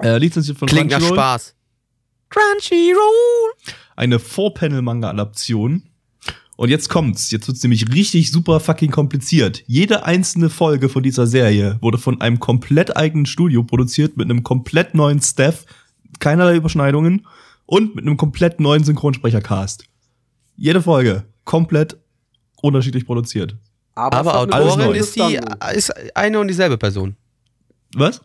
[0.00, 1.16] Äh, lizenziert von Klingt nach Crunchyroll.
[1.16, 1.54] Spaß.
[2.30, 3.52] Crunchyroll.
[3.98, 5.82] Eine Four-Panel-Manga-Adaption.
[6.54, 7.32] Und jetzt kommt's.
[7.32, 9.64] Jetzt wird's nämlich richtig super fucking kompliziert.
[9.66, 14.44] Jede einzelne Folge von dieser Serie wurde von einem komplett eigenen Studio produziert, mit einem
[14.44, 15.66] komplett neuen Staff,
[16.20, 17.26] keinerlei Überschneidungen
[17.66, 19.84] und mit einem komplett neuen Synchronsprechercast.
[20.54, 21.96] Jede Folge komplett
[22.62, 23.56] unterschiedlich produziert.
[23.96, 25.76] Aber eine Autorin ist die Distanz.
[25.76, 27.16] ist eine und dieselbe Person.
[27.96, 28.20] Was?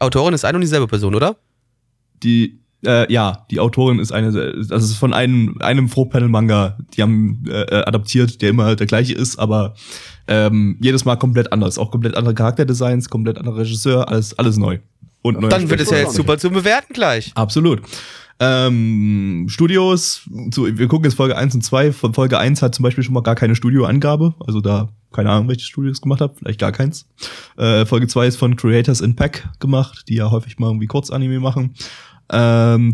[0.00, 1.36] Autorin ist eine und dieselbe Person, oder?
[2.22, 7.44] Die, äh, ja, die Autorin ist eine, das ist von einem, einem Four-Panel-Manga, die haben
[7.48, 9.74] äh, äh, adaptiert, der immer der gleiche ist, aber
[10.26, 11.78] ähm, jedes Mal komplett anders.
[11.78, 14.78] Auch komplett andere Charakterdesigns, komplett anderer Regisseur, alles, alles neu.
[15.22, 17.30] Und Dann wird es ja jetzt super zu bewerten gleich.
[17.34, 17.82] Absolut.
[18.40, 21.92] Ähm, Studios, so, wir gucken jetzt Folge 1 und 2.
[21.92, 24.34] Von Folge 1 hat zum Beispiel schon mal gar keine Studioangabe.
[24.44, 27.06] Also da, keine Ahnung, welche Studios gemacht habe, vielleicht gar keins.
[27.56, 31.38] Äh, Folge 2 ist von Creators in Pack gemacht, die ja häufig mal irgendwie Kurzanime
[31.38, 31.74] machen.
[32.30, 32.92] Ähm,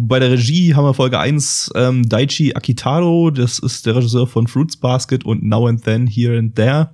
[0.00, 4.46] bei der Regie haben wir Folge 1 ähm, Daichi Akitaro, das ist der Regisseur von
[4.46, 6.90] Fruits Basket und Now and Then, Here and There.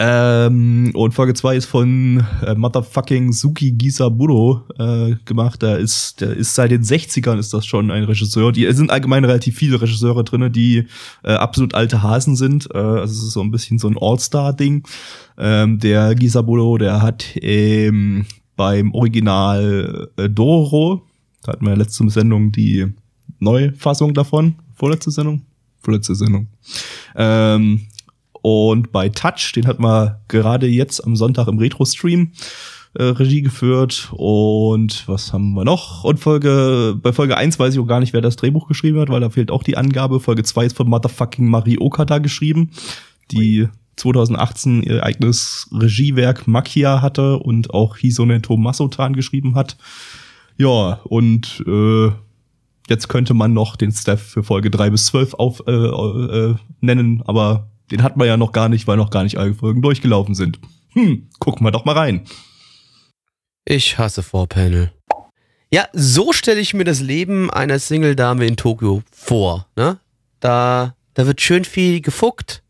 [0.00, 5.60] Ähm, und Folge 2 ist von äh, Motherfucking Suki Gisaburo äh, gemacht.
[5.60, 8.52] Der ist, der ist seit den 60ern ist das schon ein Regisseur.
[8.52, 10.86] Die es sind allgemein relativ viele Regisseure drinne, die
[11.24, 12.68] äh, absolut alte Hasen sind.
[12.72, 14.86] Äh, also es ist so ein bisschen so ein All-Star-Ding.
[15.36, 18.24] Ähm, der Gisaburo, der hat ähm,
[18.58, 21.06] beim Original äh, Dororo,
[21.42, 22.86] da hatten wir letzte Sendung die
[23.38, 24.56] Neufassung davon.
[24.74, 25.42] Vorletzte Sendung?
[25.80, 26.48] Vorletzte Sendung.
[27.14, 27.86] Ähm,
[28.42, 32.32] und bei Touch, den hat man gerade jetzt am Sonntag im Retro-Stream
[32.94, 34.08] äh, Regie geführt.
[34.12, 36.02] Und was haben wir noch?
[36.02, 39.08] Und Folge, bei Folge 1 weiß ich auch gar nicht, wer das Drehbuch geschrieben hat,
[39.08, 40.18] weil da fehlt auch die Angabe.
[40.18, 42.70] Folge 2 ist von Motherfucking Mari Okada geschrieben,
[43.30, 49.76] die 2018 ihr eigenes Regiewerk Makia hatte und auch Hisone Tomasotan geschrieben hat.
[50.56, 52.10] Ja, und äh,
[52.88, 57.22] jetzt könnte man noch den Staff für Folge 3 bis 12 auf, äh, äh, nennen,
[57.26, 60.34] aber den hat man ja noch gar nicht, weil noch gar nicht alle Folgen durchgelaufen
[60.34, 60.58] sind.
[60.92, 62.24] Hm, gucken wir doch mal rein.
[63.64, 64.92] Ich hasse Vorpanel.
[65.70, 69.66] Ja, so stelle ich mir das Leben einer Single-Dame in Tokio vor.
[69.76, 69.98] Ne?
[70.40, 72.62] Da, da wird schön viel gefuckt,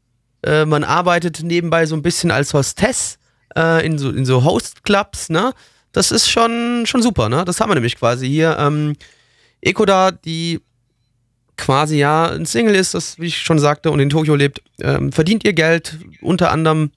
[0.42, 3.18] Äh, man arbeitet nebenbei so ein bisschen als Hostess
[3.56, 5.52] äh, in so, in so Host-Clubs, ne?
[5.92, 7.44] Das ist schon, schon super, ne?
[7.44, 8.56] Das haben wir nämlich quasi hier.
[8.58, 8.94] Ähm,
[9.60, 10.60] Ekoda, die
[11.56, 15.12] quasi ja ein Single ist, das, wie ich schon sagte, und in Tokio lebt, ähm,
[15.12, 16.92] verdient ihr Geld unter anderem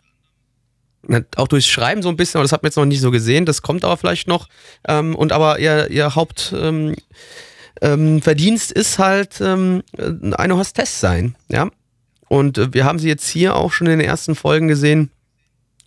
[1.36, 3.46] auch durchs Schreiben so ein bisschen, aber das hat man jetzt noch nicht so gesehen,
[3.46, 4.48] das kommt aber vielleicht noch.
[4.88, 7.02] Ähm, und aber ihr, ihr Hauptverdienst
[7.82, 11.70] ähm, ähm, ist halt ähm, eine Hostess sein, ja.
[12.32, 15.12] Und äh, wir haben sie jetzt hier auch schon in den ersten Folgen gesehen,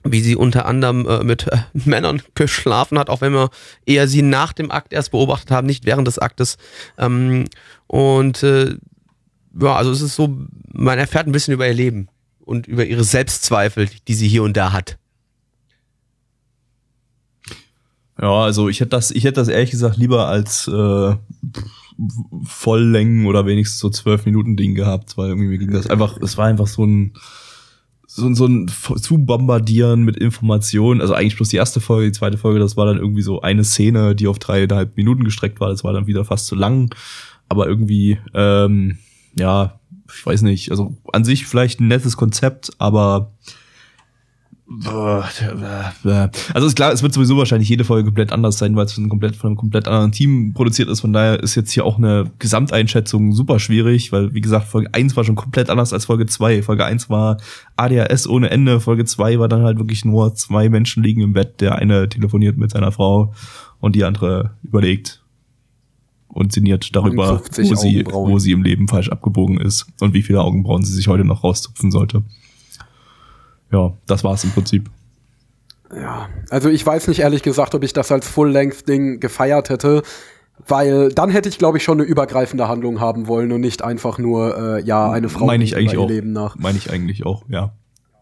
[0.03, 3.49] wie sie unter anderem äh, mit äh, Männern geschlafen hat, auch wenn wir
[3.87, 6.59] eher sie nach dem Akt erst beobachtet haben, nicht während des Aktes.
[6.99, 7.47] Ähm,
[7.87, 8.77] und äh,
[9.59, 10.37] ja, also es ist so,
[10.71, 12.09] man erfährt ein bisschen über ihr Leben
[12.41, 14.99] und über ihre Selbstzweifel, die sie hier und da hat.
[18.21, 21.17] Ja, also ich hätte das, ich hätte das ehrlich gesagt lieber als äh,
[22.45, 26.47] Volllängen oder wenigstens so zwölf Minuten Ding gehabt, weil irgendwie ging das einfach, es war
[26.47, 27.15] einfach so ein
[28.07, 31.01] so, so ein zu bombardieren mit Informationen.
[31.01, 33.65] Also eigentlich bloß die erste Folge, die zweite Folge, das war dann irgendwie so eine
[33.65, 35.69] Szene, die auf dreieinhalb Minuten gestreckt war.
[35.69, 36.95] Das war dann wieder fast zu lang.
[37.49, 38.99] Aber irgendwie, ähm,
[39.37, 39.81] ja,
[40.15, 40.71] ich weiß nicht.
[40.71, 43.33] Also an sich vielleicht ein nettes Konzept, aber
[46.55, 49.11] also ist klar, es wird sowieso wahrscheinlich jede Folge komplett anders sein, weil es von,
[49.11, 51.01] komplett, von einem komplett anderen Team produziert ist.
[51.01, 55.17] Von daher ist jetzt hier auch eine Gesamteinschätzung super schwierig, weil, wie gesagt, Folge 1
[55.17, 56.63] war schon komplett anders als Folge 2.
[56.63, 57.37] Folge 1 war
[57.77, 58.81] ADHS ohne Ende.
[58.81, 61.61] Folge 2 war dann halt wirklich nur zwei Menschen liegen im Bett.
[61.61, 63.35] Der eine telefoniert mit seiner Frau
[63.81, 65.23] und die andere überlegt
[66.29, 70.41] und sinniert darüber, wo sie, wo sie im Leben falsch abgebogen ist und wie viele
[70.41, 72.23] Augenbrauen sie sich heute noch rauszupfen sollte
[73.75, 74.89] ja, das war es im Prinzip.
[75.95, 80.03] Ja, also ich weiß nicht ehrlich gesagt, ob ich das als Full-Length-Ding gefeiert hätte,
[80.67, 84.19] weil dann hätte ich, glaube ich, schon eine übergreifende Handlung haben wollen und nicht einfach
[84.19, 86.09] nur, äh, ja, eine Frau Meine ich eigentlich auch.
[86.09, 86.57] Leben nach.
[86.57, 87.73] Meine ich eigentlich auch, ja.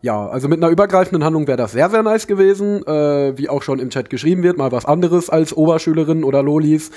[0.01, 2.85] Ja, also mit einer übergreifenden Handlung wäre das sehr, sehr nice gewesen.
[2.87, 6.91] Äh, wie auch schon im Chat geschrieben wird, mal was anderes als Oberschülerin oder Lolis.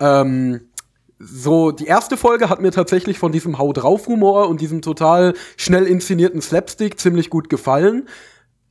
[0.00, 0.62] Ähm,
[1.18, 5.34] so, die erste Folge hat mir tatsächlich von diesem Hau drauf Humor und diesem total
[5.56, 8.08] schnell inszenierten Slapstick ziemlich gut gefallen.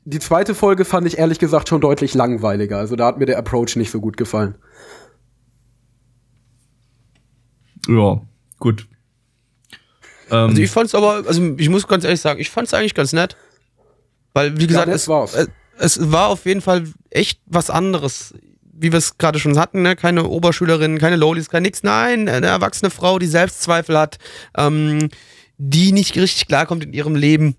[0.05, 2.77] Die zweite Folge fand ich ehrlich gesagt schon deutlich langweiliger.
[2.77, 4.55] Also da hat mir der Approach nicht so gut gefallen.
[7.89, 8.21] Ja,
[8.59, 8.87] gut.
[10.29, 13.11] Ähm, also ich fand's aber, also ich muss ganz ehrlich sagen, ich fand's eigentlich ganz
[13.11, 13.35] nett.
[14.33, 18.33] Weil, wie gesagt, ja, es, es, es war auf jeden Fall echt was anderes
[18.79, 19.95] wie wir es gerade schon hatten, ne?
[19.95, 21.83] keine Oberschülerin, keine Lolis, kein nix.
[21.83, 24.17] Nein, eine erwachsene Frau, die Selbstzweifel hat,
[24.55, 25.09] ähm,
[25.57, 27.55] die nicht richtig klarkommt in ihrem Leben.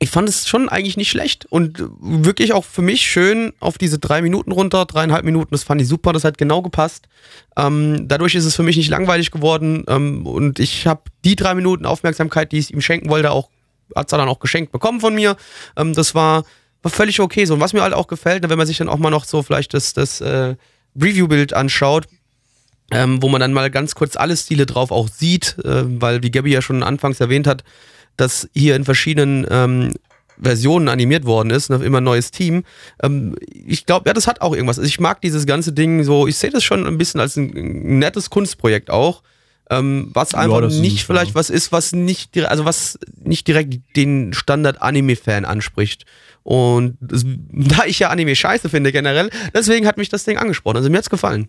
[0.00, 3.98] Ich fand es schon eigentlich nicht schlecht und wirklich auch für mich schön auf diese
[3.98, 7.08] drei Minuten runter, dreieinhalb Minuten, das fand ich super, das hat genau gepasst.
[7.56, 11.54] Ähm, dadurch ist es für mich nicht langweilig geworden ähm, und ich habe die drei
[11.54, 13.50] Minuten Aufmerksamkeit, die ich ihm schenken wollte, auch
[13.96, 15.36] hat er dann auch geschenkt bekommen von mir.
[15.76, 16.44] Ähm, das war
[16.82, 17.54] war völlig okay so.
[17.54, 19.42] Und was mir halt auch gefällt, ne, wenn man sich dann auch mal noch so
[19.42, 20.56] vielleicht das, das äh,
[21.00, 22.06] Review-Bild anschaut,
[22.90, 26.30] ähm, wo man dann mal ganz kurz alle Stile drauf auch sieht, äh, weil wie
[26.30, 27.64] Gabby ja schon anfangs erwähnt hat,
[28.16, 29.92] dass hier in verschiedenen ähm,
[30.40, 32.64] Versionen animiert worden ist, ne, immer ein neues Team.
[33.02, 34.78] Ähm, ich glaube, ja, das hat auch irgendwas.
[34.78, 37.52] Also ich mag dieses ganze Ding so, ich sehe das schon ein bisschen als ein,
[37.54, 39.22] ein nettes Kunstprojekt auch.
[39.70, 44.32] Ähm, was einfach ja, nicht vielleicht was ist, was nicht, also was nicht direkt den
[44.32, 46.06] Standard-Anime-Fan anspricht.
[46.42, 50.78] Und das, da ich ja Anime scheiße finde generell, deswegen hat mich das Ding angesprochen.
[50.78, 51.48] Also mir hat's gefallen.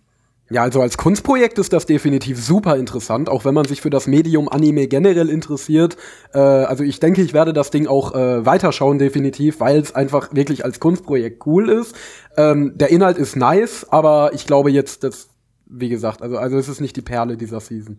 [0.51, 4.08] Ja, also als Kunstprojekt ist das definitiv super interessant, auch wenn man sich für das
[4.08, 5.95] Medium Anime generell interessiert.
[6.34, 10.34] Äh, also ich denke, ich werde das Ding auch äh, weiterschauen, definitiv, weil es einfach
[10.34, 11.95] wirklich als Kunstprojekt cool ist.
[12.36, 15.29] Ähm, der Inhalt ist nice, aber ich glaube jetzt, dass,
[15.69, 17.97] wie gesagt, also, also es ist nicht die Perle dieser Season.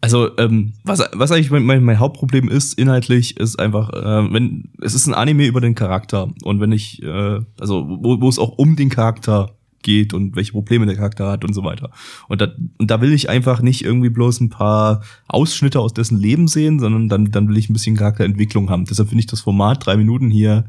[0.00, 4.70] Also, ähm, was, was eigentlich mein, mein, mein Hauptproblem ist, inhaltlich, ist einfach, äh, wenn,
[4.80, 6.28] es ist ein Anime über den Charakter.
[6.42, 10.52] Und wenn ich, äh, also, wo, wo es auch um den Charakter geht und welche
[10.52, 11.90] Probleme der Charakter hat und so weiter.
[12.28, 16.18] Und da, und da will ich einfach nicht irgendwie bloß ein paar Ausschnitte aus dessen
[16.18, 18.84] Leben sehen, sondern dann, dann will ich ein bisschen Charakterentwicklung haben.
[18.84, 20.64] Deshalb finde ich das Format drei Minuten hier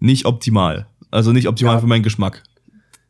[0.00, 0.86] nicht optimal.
[1.10, 1.80] Also nicht optimal ja.
[1.80, 2.42] für meinen Geschmack.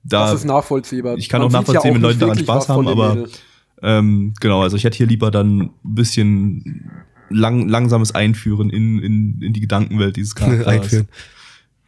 [0.02, 1.16] Da, das ist nachvollziehbar.
[1.18, 3.42] Ich kann Man auch nachvollziehen, ja auch wenn Leute daran Spaß haben, aber redet.
[3.82, 6.90] Ähm, genau, also ich hätte hier lieber dann ein bisschen
[7.30, 10.66] lang, langsames Einführen in, in, in die Gedankenwelt dieses Charakters.
[10.66, 11.08] Einführen.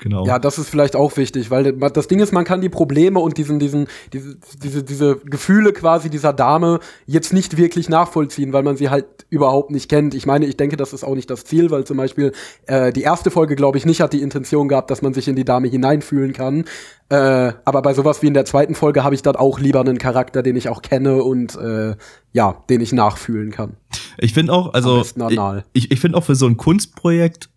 [0.02, 0.26] Genau.
[0.26, 3.38] Ja, das ist vielleicht auch wichtig, weil das Ding ist, man kann die Probleme und
[3.38, 8.76] diesen, diesen, diese, diese, diese Gefühle quasi dieser Dame jetzt nicht wirklich nachvollziehen, weil man
[8.76, 10.14] sie halt überhaupt nicht kennt.
[10.14, 12.32] Ich meine, ich denke, das ist auch nicht das Ziel, weil zum Beispiel
[12.66, 15.36] äh, die erste Folge, glaube ich, nicht hat die Intention gehabt, dass man sich in
[15.36, 16.64] die Dame hineinfühlen kann.
[17.08, 19.98] Äh, aber bei sowas wie in der zweiten Folge habe ich dann auch lieber einen
[19.98, 21.94] Charakter, den ich auch kenne und äh,
[22.32, 23.76] ja, den ich nachfühlen kann.
[24.18, 25.38] Ich finde auch, also ich,
[25.74, 27.51] ich, ich finde auch für so ein Kunstprojekt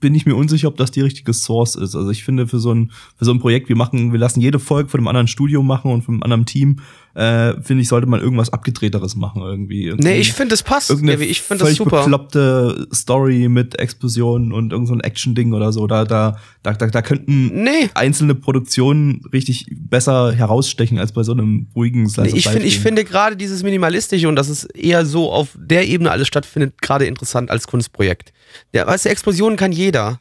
[0.00, 1.94] bin ich mir unsicher, ob das die richtige Source ist.
[1.94, 4.58] Also ich finde für so ein für so ein Projekt, wir machen, wir lassen jede
[4.58, 6.80] Folge von einem anderen Studio machen und von einem anderen Team,
[7.18, 9.86] äh, finde ich, sollte man irgendwas abgedrehteres machen irgendwie.
[9.86, 10.88] Irgendwie- Nee, ich finde, es passt.
[10.90, 11.30] irgendeine Gaby.
[11.30, 12.02] Ich finde das super.
[12.02, 15.86] bekloppte Story mit Explosionen und irgend so ein Action-Ding oder so.
[15.88, 17.90] Da, da, da, da, da könnten Nee.
[17.94, 22.64] einzelne Produktionen richtig besser herausstechen als bei so einem ruhigen Slice Nee, ich, of find,
[22.64, 26.80] ich finde gerade dieses Minimalistische und dass es eher so auf der Ebene alles stattfindet,
[26.80, 28.32] gerade interessant als Kunstprojekt.
[28.74, 30.20] Der, weißt du, Explosionen kann jeder.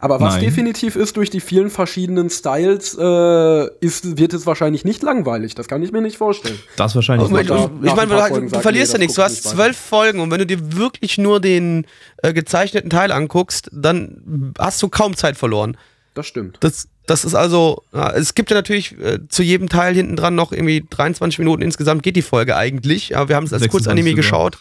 [0.00, 0.44] Aber was Nein.
[0.44, 5.54] definitiv ist, durch die vielen verschiedenen Styles, äh, ist, wird es wahrscheinlich nicht langweilig.
[5.54, 6.58] Das kann ich mir nicht vorstellen.
[6.76, 7.26] das wahrscheinlich.
[7.26, 9.14] Ich meine, da du, ich mein, ein paar du, du sagen, verlierst nee, ja nichts.
[9.14, 11.86] Du hast nicht zwölf Folgen und wenn du dir wirklich nur den
[12.18, 15.76] äh, gezeichneten Teil anguckst, dann hast du kaum Zeit verloren.
[16.14, 16.58] Das stimmt.
[16.60, 20.34] Das, das ist also, ja, es gibt ja natürlich äh, zu jedem Teil hinten dran
[20.34, 23.70] noch irgendwie 23 Minuten insgesamt geht die Folge eigentlich, aber wir haben es als 26
[23.70, 24.58] Kurzanime geschaut.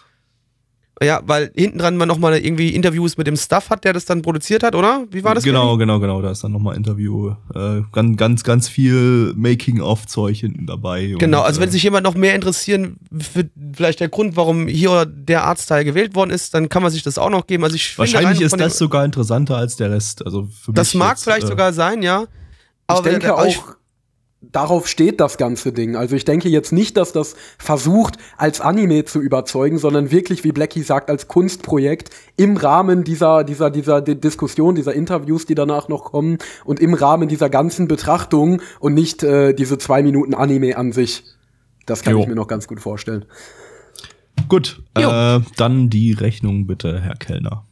[1.03, 4.21] Ja, weil hinten dran man nochmal irgendwie Interviews mit dem Stuff hat, der das dann
[4.21, 5.05] produziert hat, oder?
[5.09, 5.43] Wie war das?
[5.43, 6.21] Genau, genau, genau.
[6.21, 7.31] Da ist dann nochmal Interview.
[7.55, 11.15] Äh, ganz, ganz, ganz viel Making-of-Zeug hinten dabei.
[11.17, 14.67] Genau, Und, also wenn äh, sich jemand noch mehr interessieren, für vielleicht der Grund, warum
[14.67, 17.63] hier oder der Arztteil gewählt worden ist, dann kann man sich das auch noch geben.
[17.63, 20.23] Also ich Wahrscheinlich ist das sogar interessanter als der Rest.
[20.23, 22.23] Also für Das mich mag jetzt, vielleicht äh, sogar sein, ja.
[22.23, 22.27] Ich
[22.87, 23.75] Aber wenn denke ich- auch,
[24.41, 25.95] darauf steht das ganze Ding.
[25.95, 30.51] Also ich denke jetzt nicht, dass das versucht, als Anime zu überzeugen, sondern wirklich, wie
[30.51, 35.88] Blackie sagt, als Kunstprojekt im Rahmen dieser, dieser, dieser Di- Diskussion, dieser Interviews, die danach
[35.89, 40.75] noch kommen und im Rahmen dieser ganzen Betrachtung und nicht äh, diese zwei Minuten Anime
[40.75, 41.23] an sich.
[41.86, 42.21] Das kann Jo.
[42.21, 43.25] ich mir noch ganz gut vorstellen.
[44.47, 47.65] Gut, äh, dann die Rechnung bitte, Herr Kellner.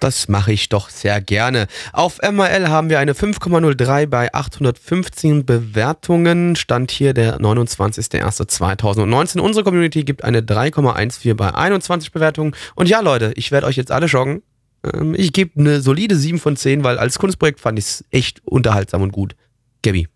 [0.00, 1.66] Das mache ich doch sehr gerne.
[1.92, 6.56] Auf MRL haben wir eine 5,03 bei 815 Bewertungen.
[6.56, 9.40] Stand hier der 29.01.2019.
[9.40, 12.56] Unsere Community gibt eine 3,14 bei 21 Bewertungen.
[12.74, 14.42] Und ja, Leute, ich werde euch jetzt alle schocken.
[14.90, 18.40] Ähm, Ich gebe eine solide 7 von 10, weil als Kunstprojekt fand ich es echt
[18.46, 19.36] unterhaltsam und gut.
[19.82, 20.08] Gabby.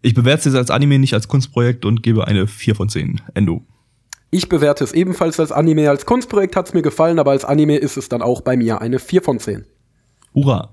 [0.00, 3.20] Ich bewerte es jetzt als Anime, nicht als Kunstprojekt und gebe eine 4 von 10.
[3.34, 3.62] Endo.
[4.34, 5.90] Ich bewerte es ebenfalls als Anime.
[5.90, 8.80] Als Kunstprojekt hat es mir gefallen, aber als Anime ist es dann auch bei mir
[8.80, 9.66] eine 4 von 10.
[10.34, 10.72] Hurra.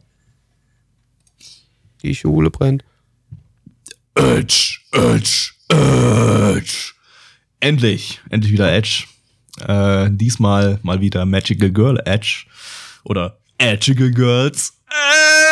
[2.01, 2.85] Die Schule brennt.
[4.15, 6.93] Edge, Edge, Edge.
[7.59, 9.03] Endlich, endlich wieder Edge.
[9.67, 12.45] Äh, diesmal mal wieder Magical Girl Edge.
[13.03, 14.73] Oder Edgical Girls.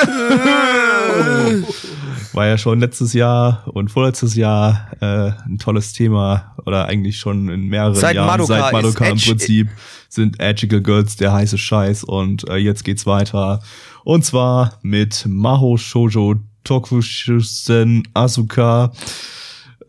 [2.34, 7.50] War ja schon letztes Jahr und vorletztes Jahr äh, ein tolles Thema oder eigentlich schon
[7.50, 9.70] in mehreren Seit Jahren Madoka seit Madoka im Prinzip
[10.10, 13.62] sind Edgical Girls der heiße Scheiß und äh, jetzt geht's weiter
[14.04, 18.92] und zwar mit Maho Shoujo Tokushusen Asuka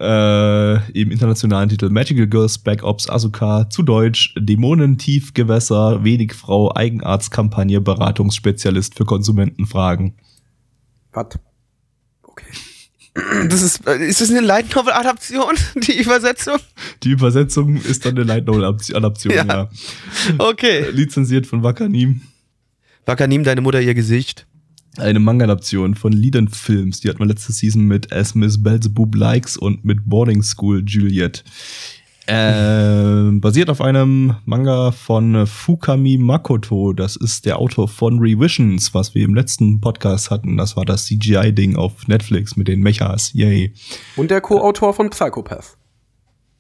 [0.01, 7.81] äh, im internationalen Titel Magical Girls Back Ops Asuka, zu Deutsch Dämonentiefgewässer, wenig Frau, Eigenarztkampagne,
[7.81, 10.15] Beratungsspezialist für Konsumentenfragen.
[11.13, 11.39] Was?
[12.39, 13.49] Okay.
[13.49, 16.59] Das ist, äh, ist das eine Light Novel Adaption, die Übersetzung?
[17.03, 19.45] Die Übersetzung ist dann eine Light Novel Adaption, Ja.
[19.45, 19.71] ja.
[20.39, 20.91] Okay.
[20.93, 22.21] Lizenziert von Wakanim.
[23.07, 24.47] Wakanim, deine Mutter ihr Gesicht.
[24.99, 27.01] Eine Manga-Adaption von Leland Films.
[27.01, 31.45] Die hat man letzte Season mit As Miss Belzebub Likes und mit Boarding School Juliet.
[32.31, 36.93] Ähm, basiert auf einem Manga von Fukami Makoto.
[36.93, 40.59] Das ist der Autor von Revisions, was wir im letzten Podcast hatten.
[40.59, 43.33] Das war das CGI-Ding auf Netflix mit den Mechas.
[43.33, 43.73] Yay.
[44.17, 45.79] Und der Co-Autor von Psychopath.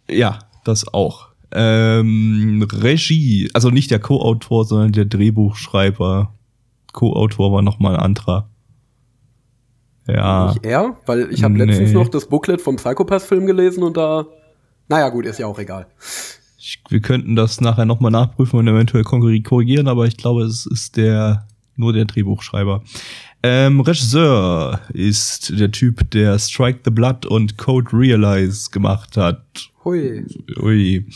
[0.08, 1.28] Ja, das auch.
[1.52, 6.32] Ähm, Regie, also nicht der Co-Autor, sondern der Drehbuchschreiber.
[6.94, 8.48] Co-Autor war nochmal ein anderer.
[10.06, 10.48] Ja.
[10.54, 10.96] Nicht er?
[11.04, 11.64] Weil ich habe Nee.
[11.64, 14.24] letztens noch das Booklet vom Psychopath-Film gelesen und da.
[14.88, 15.86] Naja, gut, ist ja auch egal.
[16.58, 20.66] Ich, wir könnten das nachher nochmal nachprüfen und eventuell korri- korrigieren, aber ich glaube, es
[20.66, 21.46] ist der
[21.76, 22.82] nur der Drehbuchschreiber.
[23.42, 29.70] Ähm, Regisseur ist der Typ, der Strike the Blood und Code Realize gemacht hat.
[29.84, 30.24] Hui.
[30.60, 31.06] Ui.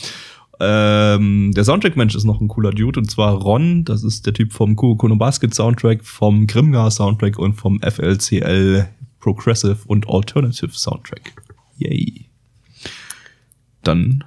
[0.61, 4.53] Ähm, der Soundtrack-Mensch ist noch ein cooler Dude, und zwar Ron, das ist der Typ
[4.53, 8.87] vom Kuroko no Basket Soundtrack, vom Grimgar Soundtrack und vom FLCL
[9.19, 11.33] Progressive und Alternative Soundtrack.
[11.77, 12.22] Yay.
[13.83, 14.23] Dann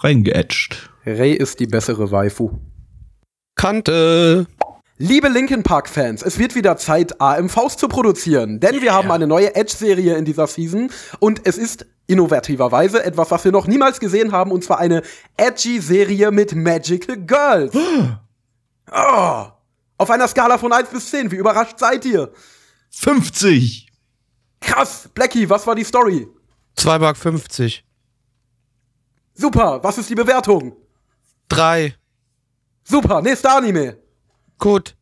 [0.00, 0.90] reingeätscht.
[1.04, 2.58] Ray ist die bessere Waifu.
[3.54, 4.46] Kante.
[4.98, 9.54] Liebe Linkin Park-Fans, es wird wieder Zeit, AMVs zu produzieren, denn wir haben eine neue
[9.56, 14.52] Edge-Serie in dieser Season und es ist innovativerweise etwas, was wir noch niemals gesehen haben,
[14.52, 15.02] und zwar eine
[15.36, 17.74] Edgy-Serie mit Magical Girls.
[18.92, 19.46] oh,
[19.98, 22.30] auf einer Skala von 1 bis 10, wie überrascht seid ihr?
[22.90, 23.88] 50!
[24.60, 26.28] Krass, Blackie, was war die Story?
[26.76, 27.84] 2 Mark 50.
[29.34, 30.74] Super, was ist die Bewertung?
[31.48, 31.94] 3.
[32.84, 33.96] Super, nächster Anime.
[34.58, 34.94] Gut.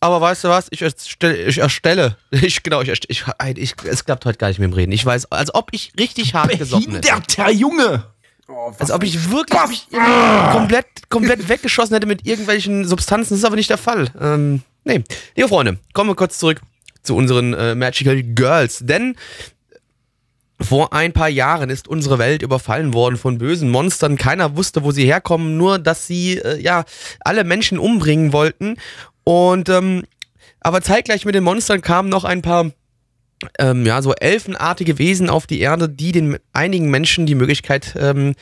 [0.00, 0.68] Aber weißt du was?
[0.70, 3.24] Ich erstelle, ich erstelle, ich, genau, ich, erst- ich,
[3.56, 4.92] ich, es klappt heute gar nicht mit dem Reden.
[4.92, 7.00] Ich weiß, als ob ich richtig hart gesoffen hätte.
[7.08, 8.04] Behinderter Junge!
[8.48, 9.86] Oh, Als ob ich wirklich mich
[10.50, 13.30] komplett, komplett weggeschossen hätte mit irgendwelchen Substanzen.
[13.34, 14.10] Das ist aber nicht der Fall.
[14.20, 15.04] Ähm, nee.
[15.36, 16.60] Liebe Freunde, kommen wir kurz zurück
[17.04, 18.80] zu unseren äh, Magical Girls.
[18.82, 19.14] Denn
[20.60, 24.16] vor ein paar Jahren ist unsere Welt überfallen worden von bösen Monstern.
[24.16, 26.84] Keiner wusste, wo sie herkommen, nur dass sie äh, ja
[27.20, 28.76] alle Menschen umbringen wollten.
[29.24, 30.04] Und ähm,
[30.60, 32.70] aber zeitgleich mit den Monstern kamen noch ein paar
[33.58, 38.34] ähm, ja, so elfenartige Wesen auf die Erde, die den einigen Menschen die Möglichkeit ähm,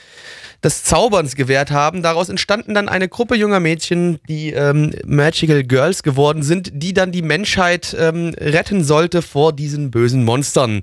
[0.62, 2.02] des Zauberns gewährt haben.
[2.02, 7.12] Daraus entstanden dann eine Gruppe junger Mädchen, die ähm, Magical Girls geworden sind, die dann
[7.12, 10.80] die Menschheit ähm, retten sollte vor diesen bösen Monstern.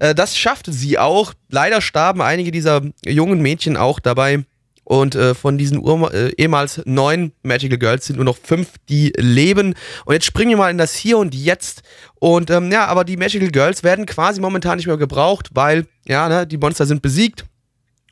[0.00, 1.34] Äh, das schaffte sie auch.
[1.48, 4.44] Leider starben einige dieser jungen Mädchen auch dabei.
[4.84, 9.12] Und äh, von diesen Ur äh, ehemals neun Magical Girls sind nur noch fünf, die
[9.16, 9.74] leben.
[10.04, 11.82] Und jetzt springen wir mal in das Hier und Jetzt.
[12.18, 16.28] Und ähm, ja, aber die Magical Girls werden quasi momentan nicht mehr gebraucht, weil, ja,
[16.28, 17.44] ne, die Monster sind besiegt.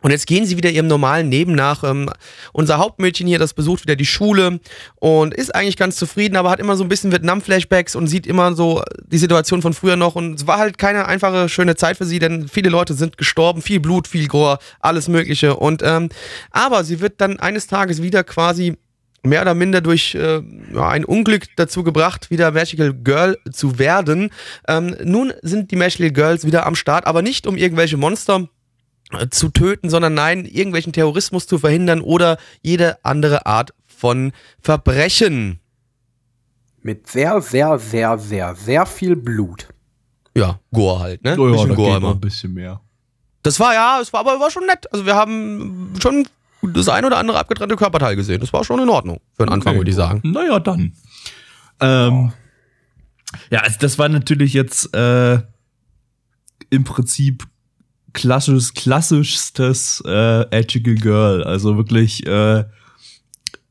[0.02, 1.84] Und jetzt gehen sie wieder ihrem normalen Leben nach.
[1.84, 2.10] Ähm,
[2.52, 4.60] unser Hauptmädchen hier, das besucht wieder die Schule
[4.96, 8.54] und ist eigentlich ganz zufrieden, aber hat immer so ein bisschen Vietnam-Flashbacks und sieht immer
[8.54, 10.14] so die Situation von früher noch.
[10.14, 13.62] Und es war halt keine einfache, schöne Zeit für sie, denn viele Leute sind gestorben,
[13.62, 15.56] viel Blut, viel Gore, alles Mögliche.
[15.56, 16.08] Und ähm,
[16.50, 18.76] aber sie wird dann eines Tages wieder quasi
[19.22, 20.40] mehr oder minder durch äh,
[20.78, 24.30] ein Unglück dazu gebracht, wieder Magical Girl zu werden.
[24.66, 28.48] Ähm, nun sind die Magical Girls wieder am Start, aber nicht um irgendwelche Monster
[29.30, 35.60] zu töten, sondern nein, irgendwelchen Terrorismus zu verhindern oder jede andere Art von Verbrechen.
[36.82, 39.68] Mit sehr, sehr, sehr, sehr, sehr viel Blut.
[40.36, 41.36] Ja, Gore halt, ne?
[41.38, 42.10] Oh ja, Bisschen Gore immer.
[42.12, 42.80] ein bisschen mehr.
[43.42, 44.86] Das war ja, es war aber war schon nett.
[44.92, 46.26] Also wir haben schon
[46.62, 48.40] das ein oder andere abgetrennte Körperteil gesehen.
[48.40, 49.78] Das war schon in Ordnung für den Anfang, Okay.
[49.80, 50.20] würde ich sagen.
[50.24, 50.92] Naja, dann.
[51.80, 52.32] Ähm,
[53.50, 55.38] Ja, also das war natürlich jetzt äh,
[56.70, 57.44] im Prinzip
[58.12, 61.44] klassisch, klassischstes äh, Edgical Girl.
[61.44, 62.64] Also wirklich, äh,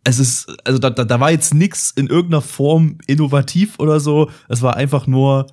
[0.03, 4.29] es ist, also da, da, da war jetzt nix in irgendeiner Form innovativ oder so.
[4.47, 5.47] Es war einfach nur,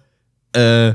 [0.53, 0.95] äh,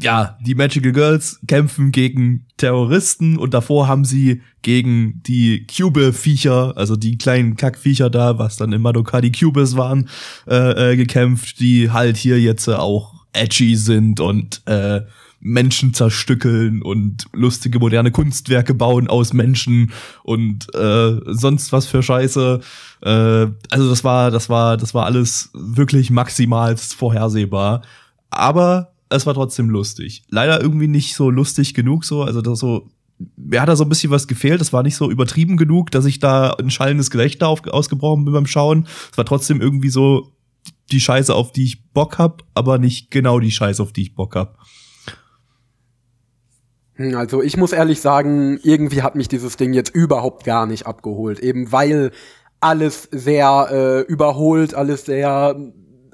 [0.00, 6.96] ja, die Magical Girls kämpfen gegen Terroristen und davor haben sie gegen die Cube-Viecher, also
[6.96, 10.08] die kleinen Kackviecher da, was dann in Madoka die Cubes waren,
[10.48, 15.02] äh, äh, gekämpft, die halt hier jetzt äh, auch edgy sind und äh,
[15.44, 22.60] Menschen zerstückeln und lustige moderne Kunstwerke bauen aus Menschen und äh, sonst was für Scheiße.
[23.02, 27.82] Äh, also das war, das war, das war alles wirklich maximalst vorhersehbar.
[28.30, 30.22] Aber es war trotzdem lustig.
[30.28, 32.88] Leider irgendwie nicht so lustig genug so, also das so
[33.36, 34.60] mir hat da so ein bisschen was gefehlt.
[34.60, 38.34] Das war nicht so übertrieben genug, dass ich da ein schallendes Gelächter auf, ausgebrochen bin
[38.34, 38.88] beim Schauen.
[39.10, 40.32] Es war trotzdem irgendwie so
[40.90, 44.14] die Scheiße, auf die ich Bock hab, aber nicht genau die Scheiße, auf die ich
[44.14, 44.58] Bock hab.
[47.16, 51.40] Also ich muss ehrlich sagen, irgendwie hat mich dieses Ding jetzt überhaupt gar nicht abgeholt.
[51.40, 52.10] Eben weil
[52.60, 55.56] alles sehr äh, überholt, alles sehr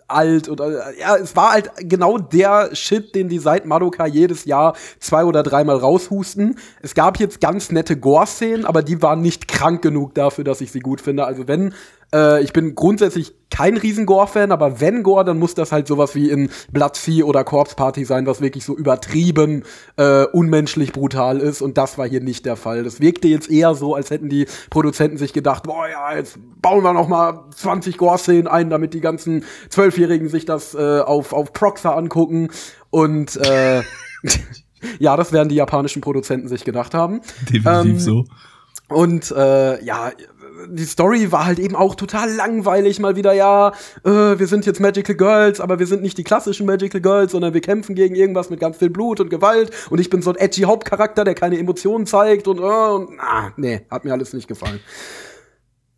[0.09, 4.74] alt oder ja, es war halt genau der Shit, den die seit Madoka jedes Jahr
[4.99, 6.57] zwei oder dreimal raushusten.
[6.80, 10.72] Es gab jetzt ganz nette Gore-Szenen, aber die waren nicht krank genug dafür, dass ich
[10.72, 11.26] sie gut finde.
[11.26, 11.74] Also wenn
[12.13, 16.15] äh, ich bin grundsätzlich kein riesen Gore-Fan, aber wenn Gore, dann muss das halt sowas
[16.15, 19.65] wie in Blood Sea oder Corpse Party sein, was wirklich so übertrieben
[19.97, 21.63] äh, unmenschlich brutal ist.
[21.63, 22.85] Und das war hier nicht der Fall.
[22.85, 26.85] Das wirkte jetzt eher so, als hätten die Produzenten sich gedacht, boah ja, jetzt bauen
[26.85, 31.53] wir noch mal 20 Gore-Szenen ein, damit die ganzen Zwölfjährigen sich das äh, auf, auf
[31.53, 32.51] Proxer angucken.
[32.91, 33.83] Und äh,
[34.99, 37.21] ja, das werden die japanischen Produzenten sich gedacht haben.
[37.51, 38.25] Definitiv Ähm, so.
[38.89, 40.13] Und äh, ja,
[40.69, 42.99] die Story war halt eben auch total langweilig.
[42.99, 43.73] Mal wieder, ja,
[44.05, 47.55] äh, wir sind jetzt Magical Girls, aber wir sind nicht die klassischen Magical Girls, sondern
[47.55, 49.71] wir kämpfen gegen irgendwas mit ganz viel Blut und Gewalt.
[49.91, 52.49] Und ich bin so ein edgy Hauptcharakter, der keine Emotionen zeigt.
[52.49, 54.81] Und, äh, und ah, nee, hat mir alles nicht gefallen.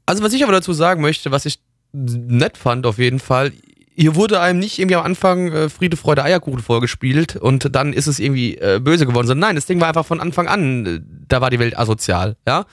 [0.07, 1.61] Also was ich aber dazu sagen möchte, was ich
[1.93, 3.53] nett fand auf jeden Fall,
[3.95, 8.07] hier wurde einem nicht irgendwie am Anfang äh, Friede, Freude, Eierkuchen vorgespielt und dann ist
[8.07, 11.01] es irgendwie äh, böse geworden, sondern nein, das Ding war einfach von Anfang an, äh,
[11.29, 12.65] da war die Welt asozial, ja.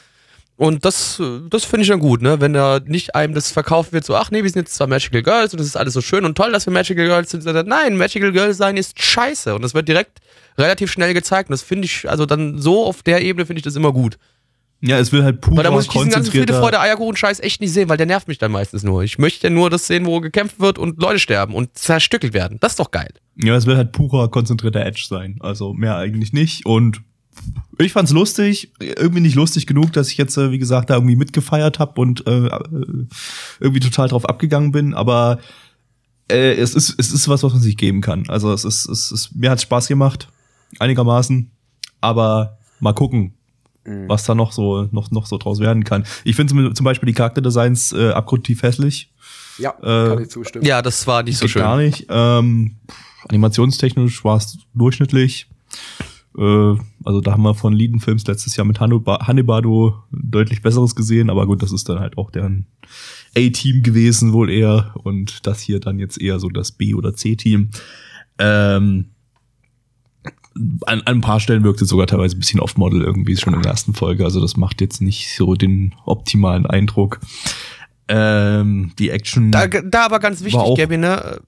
[0.57, 2.41] Und das, das finde ich dann gut, ne?
[2.41, 5.21] Wenn da nicht einem das verkauft wird, so, ach nee, wir sind jetzt zwar Magical
[5.21, 7.45] Girls und das ist alles so schön und toll, dass wir Magical Girls sind.
[7.45, 9.53] Nein, Magical Girls sein ist scheiße.
[9.53, 10.19] Und das wird direkt
[10.57, 11.49] relativ schnell gezeigt.
[11.49, 14.17] Und das finde ich, also dann so auf der Ebene finde ich das immer gut.
[14.81, 17.61] Ja, es will halt purer, Weil da muss ich diesen ganzen Friede, Freude, Eierkuchen-Scheiß echt
[17.61, 19.03] nicht sehen, weil der nervt mich dann meistens nur.
[19.03, 22.57] Ich möchte ja nur das sehen, wo gekämpft wird und Leute sterben und zerstückelt werden.
[22.61, 23.09] Das ist doch geil.
[23.35, 25.37] Ja, es will halt purer, konzentrierter Edge sein.
[25.39, 26.65] Also mehr eigentlich nicht.
[26.65, 27.01] Und
[27.79, 31.15] ich fand's lustig, irgendwie nicht lustig genug, dass ich jetzt, äh, wie gesagt, da irgendwie
[31.15, 32.59] mitgefeiert habe und äh, äh,
[33.59, 35.39] irgendwie total drauf abgegangen bin, aber
[36.29, 38.25] äh, es ist es ist was, was man sich geben kann.
[38.29, 40.27] Also es ist es ist mir hat's Spaß gemacht,
[40.79, 41.51] einigermaßen,
[42.01, 43.33] aber mal gucken,
[44.07, 46.03] was da noch so noch noch so draus werden kann.
[46.25, 49.11] Ich finde zum, Beispiel die Charakterdesigns äh, abgrundtief hässlich.
[49.59, 50.65] Ja, Äh, kann ich zustimmen.
[50.65, 51.61] Ja, das war nicht so schön.
[51.61, 52.05] Gar nicht.
[52.09, 52.75] Ähm,
[53.29, 55.49] animationstechnisch war es durchschnittlich.
[56.37, 56.75] Äh,
[57.07, 61.29] also da haben wir von Lieden Films letztes Jahr mit Hannibal, Hannibado deutlich besseres gesehen,
[61.29, 62.67] aber gut, das ist dann halt auch deren
[63.37, 67.69] A-Team gewesen wohl eher und das hier dann jetzt eher so das B- oder C-Team.
[68.39, 69.05] Ähm,
[70.85, 73.61] an, an ein paar Stellen wirkt es sogar teilweise ein bisschen off-Model irgendwie schon in
[73.61, 77.21] der ersten Folge, also das macht jetzt nicht so den optimalen Eindruck.
[78.09, 79.53] Ähm, die Action.
[79.53, 81.39] Da, da aber ganz wichtig, Gabby, ne?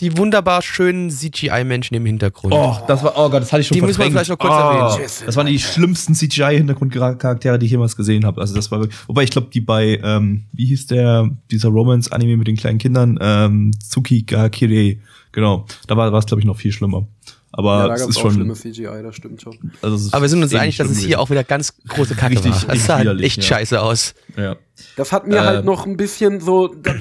[0.00, 2.54] Die wunderbar schönen CGI-Menschen im Hintergrund.
[2.54, 4.12] Oh, das war, oh Gott, das hatte ich schon Die müssen wir verdrängt.
[4.26, 5.10] vielleicht noch kurz oh, erwähnen.
[5.26, 8.40] Das waren die schlimmsten CGI-Hintergrundcharaktere, die ich jemals gesehen habe.
[8.40, 12.36] Also das war, wirklich- wobei ich glaube, die bei, ähm, wie hieß der, dieser Romance-Anime
[12.36, 14.96] mit den kleinen Kindern, ähm, Tsukigakure,
[15.32, 17.06] genau, da war es glaube ich noch viel schlimmer.
[17.50, 19.56] Aber ja, da es gab ist es auch schon, schlimme CGI, das stimmt schon.
[19.80, 22.52] also Aber wir sind uns einig, dass es hier auch wieder ganz große Kacke Richtig,
[22.52, 22.74] war.
[22.74, 23.42] Das sah halt echt ja.
[23.42, 24.14] scheiße aus.
[24.36, 24.56] Ja.
[24.96, 26.96] Das hat mir Äh, halt noch ein bisschen so das,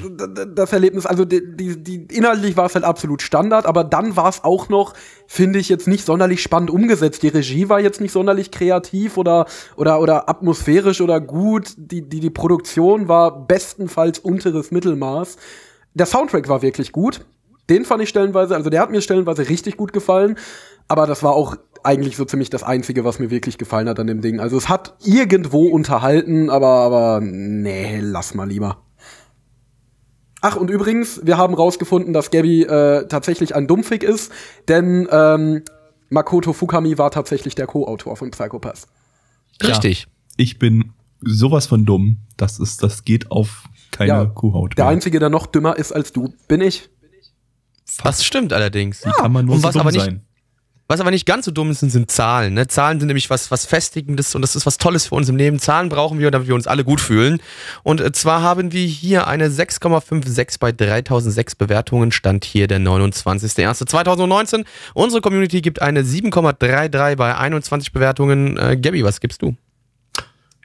[0.56, 4.30] das Erlebnis, also die, die, die inhaltlich war es halt absolut Standard, aber dann war
[4.30, 4.94] es auch noch,
[5.28, 7.24] finde ich, jetzt nicht sonderlich spannend umgesetzt.
[7.24, 11.74] Die Regie war jetzt nicht sonderlich kreativ oder oder oder atmosphärisch oder gut.
[11.78, 15.36] Die die die Produktion war bestenfalls unteres Mittelmaß.
[15.94, 17.26] Der Soundtrack war wirklich gut.
[17.70, 20.38] Den fand ich stellenweise, also der hat mir stellenweise richtig gut gefallen,
[20.88, 24.08] aber das war auch eigentlich so ziemlich das einzige, was mir wirklich gefallen hat an
[24.08, 24.40] dem Ding.
[24.40, 28.78] Also es hat irgendwo unterhalten, aber aber nee, lass mal lieber.
[30.42, 34.32] Ach, und übrigens, wir haben rausgefunden, dass Gabby äh, tatsächlich ein Dummfick ist,
[34.68, 35.64] denn ähm,
[36.10, 38.88] Makoto Fukami war tatsächlich der Co-Autor von Psychopath.
[39.64, 40.08] Richtig.
[40.38, 44.78] Ich bin sowas von dumm, das ist, das geht auf keine Ja, Kuhhaut.
[44.78, 44.88] Der.
[44.88, 46.90] Einzige, der noch dümmer ist als du, bin ich.
[48.04, 49.06] Das stimmt allerdings.
[49.06, 50.22] Wie kann man nur Und so was dumm aber nicht- sein?
[50.90, 52.54] Was aber nicht ganz so dumm ist, sind, sind Zahlen.
[52.54, 52.66] Ne?
[52.68, 55.60] Zahlen sind nämlich was, was Festigendes und das ist was Tolles für uns im Leben.
[55.60, 57.42] Zahlen brauchen wir, damit wir uns alle gut fühlen.
[57.84, 62.14] Und äh, zwar haben wir hier eine 6,56 bei 3006 Bewertungen.
[62.14, 64.66] Stand hier der 29.01.2019.
[64.94, 68.58] Unsere Community gibt eine 7,33 bei 21 Bewertungen.
[68.58, 69.58] Äh, Gabby, was gibst du?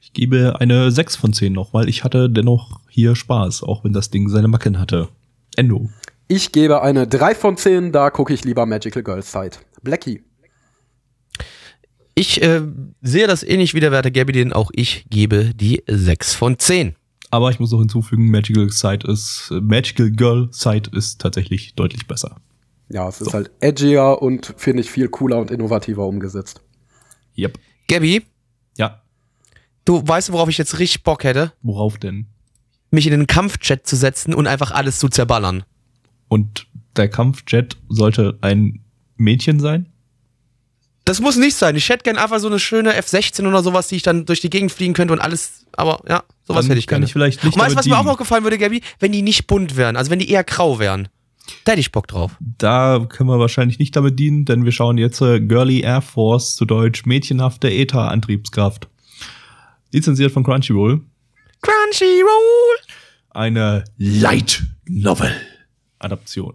[0.00, 3.92] Ich gebe eine 6 von 10 noch, weil ich hatte dennoch hier Spaß, auch wenn
[3.92, 5.08] das Ding seine Macken hatte.
[5.56, 5.90] Endo.
[6.34, 9.58] Ich gebe eine 3 von 10, da gucke ich lieber Magical Girls Side.
[9.82, 10.24] Blackie.
[12.14, 12.62] Ich äh,
[13.02, 16.96] sehe das ähnlich wie der Werte Gabby, den auch ich gebe die 6 von 10.
[17.28, 22.36] Aber ich muss noch hinzufügen, Magical Side ist, Magical Girl Side ist tatsächlich deutlich besser.
[22.88, 26.62] Ja, es ist halt edgier und finde ich viel cooler und innovativer umgesetzt.
[27.36, 27.58] Yep.
[27.88, 28.22] Gabby,
[28.78, 29.02] Ja.
[29.84, 31.52] du weißt, worauf ich jetzt richtig Bock hätte?
[31.60, 32.24] Worauf denn?
[32.90, 35.64] Mich in den Kampfchat zu setzen und einfach alles zu zerballern.
[36.32, 36.66] Und
[36.96, 38.80] der Kampfjet sollte ein
[39.18, 39.92] Mädchen sein?
[41.04, 41.76] Das muss nicht sein.
[41.76, 44.48] Ich hätte gern einfach so eine schöne F-16 oder sowas, die ich dann durch die
[44.48, 45.66] Gegend fliegen könnte und alles.
[45.72, 47.04] Aber ja, sowas Dann hätte ich kann gerne.
[47.04, 48.80] ich vielleicht nicht und weißt du, was mir auch noch gefallen würde, Gabby?
[48.98, 51.08] Wenn die nicht bunt wären, also wenn die eher grau wären.
[51.64, 52.30] Da hätte ich Bock drauf.
[52.40, 56.56] Da können wir wahrscheinlich nicht damit dienen, denn wir schauen jetzt äh, Girly Air Force,
[56.56, 58.88] zu Deutsch mädchenhafte ETA-Antriebskraft.
[59.92, 61.02] Lizenziert von Crunchyroll.
[61.60, 62.78] Crunchyroll!
[63.32, 65.34] Eine Light Novel
[66.02, 66.54] Adaption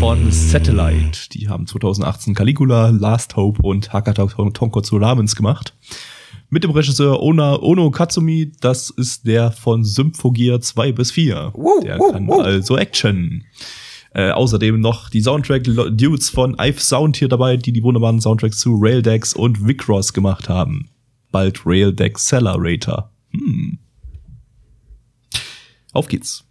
[0.00, 1.28] von Satellite.
[1.32, 5.74] Die haben 2018 Caligula, Last Hope und Hakata Tonkotsu Ramens gemacht.
[6.48, 11.52] Mit dem Regisseur Ona, Ono Katsumi, das ist der von Symphogear 2 bis 4.
[11.54, 12.40] Wow, der wow, kann wow.
[12.40, 13.44] also Action.
[14.12, 18.76] Äh, außerdem noch die Soundtrack-Dudes von Ive Sound hier dabei, die die wunderbaren Soundtracks zu
[18.80, 20.88] Raildex und Vicross gemacht haben.
[21.30, 23.12] Bald Raildex Accelerator.
[23.32, 23.78] Hm.
[25.92, 26.49] Auf geht's.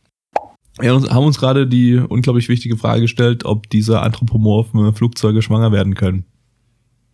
[0.79, 5.95] Wir haben uns gerade die unglaublich wichtige Frage gestellt, ob diese anthropomorphen Flugzeuge schwanger werden
[5.95, 6.25] können.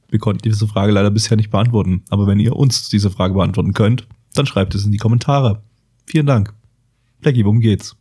[0.10, 2.04] Wir konnten diese Frage leider bisher nicht beantworten.
[2.10, 5.64] Aber wenn ihr uns diese Frage beantworten könnt, dann schreibt es in die Kommentare.
[6.06, 6.54] Vielen Dank.
[7.22, 7.96] Blackie, worum geht's?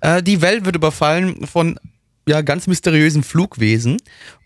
[0.00, 1.78] Äh, die Welt wird überfallen von
[2.26, 3.98] ja, ganz mysteriösen Flugwesen.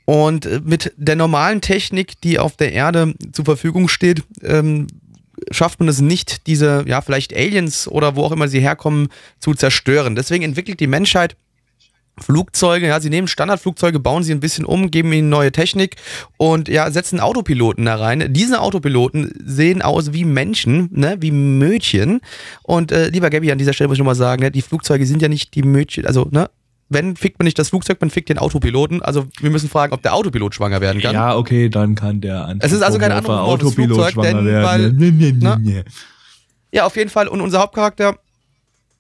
[0.05, 4.89] Und äh, mit der normalen Technik, die auf der Erde zur Verfügung steht, ähm,
[5.51, 9.55] schafft man es nicht, diese, ja, vielleicht Aliens oder wo auch immer sie herkommen, zu
[9.55, 10.17] zerstören.
[10.17, 11.37] Deswegen entwickelt die Menschheit
[12.19, 15.97] Flugzeuge, ja, sie nehmen Standardflugzeuge, bauen sie ein bisschen um, geben ihnen neue Technik
[16.37, 18.33] und ja, setzen Autopiloten da rein.
[18.33, 22.21] Diese Autopiloten sehen aus wie Menschen, ne, wie Mödchen.
[22.63, 25.23] Und äh, lieber Gabby, an dieser Stelle muss ich nochmal sagen, ne, die Flugzeuge sind
[25.23, 26.49] ja nicht die Mödchen, also, ne,
[26.89, 29.03] wenn fickt man nicht das Flugzeug, man fickt den Autopiloten.
[29.03, 31.15] Also wir müssen fragen, ob der Autopilot schwanger werden kann.
[31.15, 35.11] Ja, okay, dann kann der Es ist also kein auf das Flugzeug, denn weil- Nee,
[35.11, 35.57] nee, nee, Na?
[35.57, 35.83] nee.
[36.73, 37.29] Ja, auf jeden Fall.
[37.29, 38.19] Und unser Hauptcharakter,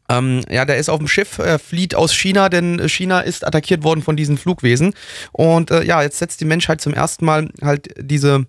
[0.08, 3.82] ähm, ja, der ist auf dem Schiff, äh, flieht aus China, denn China ist attackiert
[3.84, 4.94] worden von diesen Flugwesen.
[5.32, 8.46] Und äh, ja, jetzt setzt die Menschheit zum ersten Mal halt diese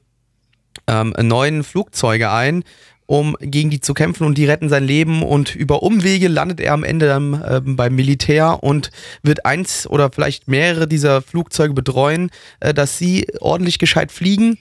[0.88, 2.64] ähm, neuen Flugzeuge ein,
[3.06, 5.24] um gegen die zu kämpfen und die retten sein Leben.
[5.24, 8.92] Und über Umwege landet er am Ende dann ähm, beim Militär und
[9.22, 14.58] wird eins oder vielleicht mehrere dieser Flugzeuge betreuen, äh, dass sie ordentlich gescheit fliegen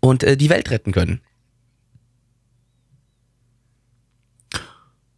[0.00, 1.20] und äh, die Welt retten können.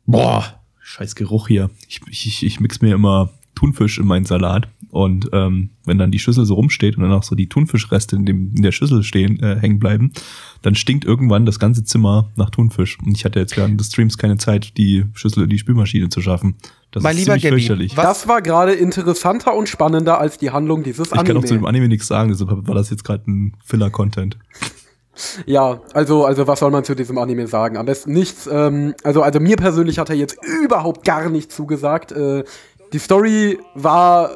[0.06, 1.70] Boah, scheiß Geruch hier.
[1.86, 4.68] Ich, ich, ich mix mir immer Thunfisch in meinen Salat.
[4.90, 8.24] Und ähm, wenn dann die Schüssel so rumsteht und dann auch so die Thunfischreste in,
[8.24, 10.12] dem, in der Schüssel stehen, äh, hängen bleiben,
[10.62, 12.98] dann stinkt irgendwann das ganze Zimmer nach Thunfisch.
[13.04, 16.20] Und ich hatte jetzt während des Streams keine Zeit, die Schüssel in die Spülmaschine zu
[16.20, 16.54] schaffen.
[16.92, 17.96] Das Mein ist lieber ziemlich Gabby, fürchterlich.
[17.96, 21.48] was- Das war gerade interessanter und spannender als die Handlung dieses Ich kann auch zu
[21.54, 21.68] dem Anime.
[21.68, 24.38] Anime nichts sagen, deshalb war das jetzt gerade ein Filler-Content.
[25.46, 27.76] Ja, also, also was soll man zu diesem Anime sagen?
[27.76, 28.48] Am besten nichts.
[28.50, 32.12] Ähm, also, also mir persönlich hat er jetzt überhaupt gar nicht zugesagt.
[32.12, 32.44] Äh,
[32.92, 34.30] die Story war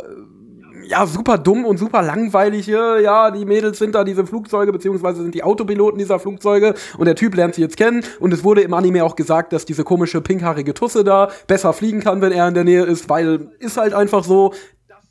[0.85, 2.69] ja super dumm und super langweilig.
[2.69, 7.07] Äh, Ja, die Mädels sind da diese Flugzeuge, beziehungsweise sind die Autopiloten dieser Flugzeuge und
[7.07, 8.03] der Typ lernt sie jetzt kennen.
[8.21, 12.01] Und es wurde im Anime auch gesagt, dass diese komische pinkhaarige Tusse da besser fliegen
[12.01, 14.53] kann, wenn er in der Nähe ist, weil ist halt einfach so.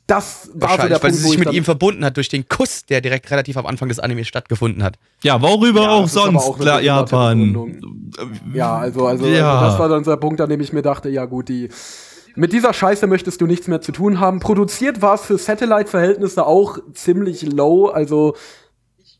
[0.08, 2.28] Das war so der Wahrscheinlich, weil Punkt, sie sich ich mit ihm verbunden hat durch
[2.28, 4.96] den Kuss, der direkt relativ am Anfang des Animes stattgefunden hat.
[5.22, 6.42] Ja, worüber Ja, auch sonst?
[6.42, 8.12] auch Klar, Japan.
[8.52, 9.54] Ja, also, also, Ja.
[9.54, 11.68] also das war dann so der Punkt, an dem ich mir dachte, ja gut, die
[12.34, 14.40] mit dieser Scheiße möchtest du nichts mehr zu tun haben.
[14.40, 17.86] Produziert war es für Satellite-Verhältnisse auch ziemlich low.
[17.88, 18.34] Also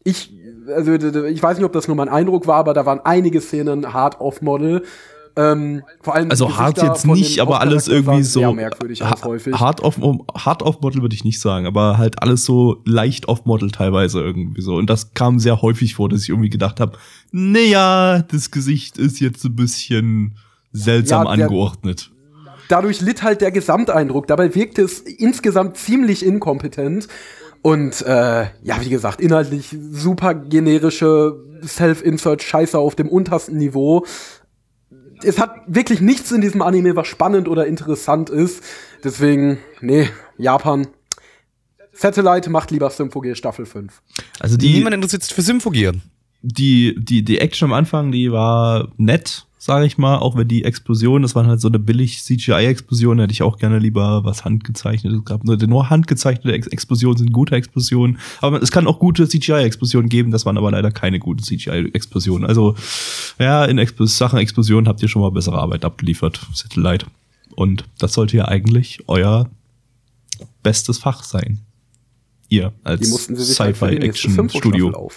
[0.04, 0.32] ich,
[0.74, 3.92] also ich weiß nicht, ob das nur mein Eindruck war, aber da waren einige Szenen
[3.92, 4.82] hard off-Model.
[5.34, 8.52] Ähm, vor allem Also hart jetzt nicht, aber alles irgendwie so.
[8.52, 9.54] Merkwürdig ha- häufig.
[9.54, 9.98] Hard off,
[10.34, 14.20] hard off Model würde ich nicht sagen, aber halt alles so leicht off Model teilweise
[14.20, 14.74] irgendwie so.
[14.74, 16.98] Und das kam sehr häufig vor, dass ich irgendwie gedacht habe,
[17.30, 20.36] naja, das Gesicht ist jetzt ein bisschen
[20.72, 22.10] seltsam Ja, der- angeordnet.
[22.72, 24.26] Dadurch litt halt der Gesamteindruck.
[24.26, 27.06] Dabei wirkte es insgesamt ziemlich inkompetent.
[27.60, 34.04] Und äh, ja, wie gesagt, inhaltlich super generische Self-Insert-Scheiße auf dem untersten Niveau.
[35.22, 38.64] Es hat wirklich nichts in diesem Anime, was spannend oder interessant ist.
[39.04, 40.08] Deswegen, nee,
[40.38, 40.88] Japan.
[41.92, 44.02] Satellite macht lieber Symphogear Staffel 5.
[44.40, 45.92] Also die, Niemand interessiert sich für Symphogear.
[46.40, 50.64] die, die, die Action am Anfang, die war nett, sage ich mal, auch wenn die
[50.64, 55.24] Explosion, das war halt so eine billig CGI-Explosion, hätte ich auch gerne lieber was handgezeichnetes
[55.24, 55.44] gehabt.
[55.44, 60.32] Nur, nur handgezeichnete Ex Explosionen sind gute Explosionen, aber es kann auch gute CGI-Explosionen geben,
[60.32, 62.44] das waren aber leider keine guten CGI-Explosionen.
[62.44, 62.74] Also,
[63.38, 67.06] ja, in Expl Sachen Explosionen habt ihr schon mal bessere Arbeit abgeliefert, Satellite.
[67.54, 69.48] Und das sollte ja eigentlich euer
[70.64, 71.60] bestes Fach sein.
[72.48, 75.08] Ihr als halt Sci-Fi-Action-Studio.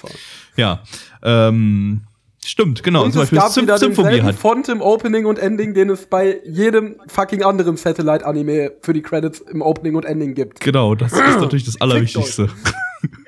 [0.55, 0.83] Ja,
[1.23, 2.01] ähm,
[2.49, 3.03] stimmt, genau.
[3.03, 4.35] Und zum es Beispiel gab Sym wieder denselben hat.
[4.35, 9.39] Font im Opening und Ending, den es bei jedem fucking anderen Satellite-Anime für die Credits
[9.41, 10.59] im Opening und Ending gibt.
[10.59, 12.49] Genau, das ist natürlich das Allerwichtigste.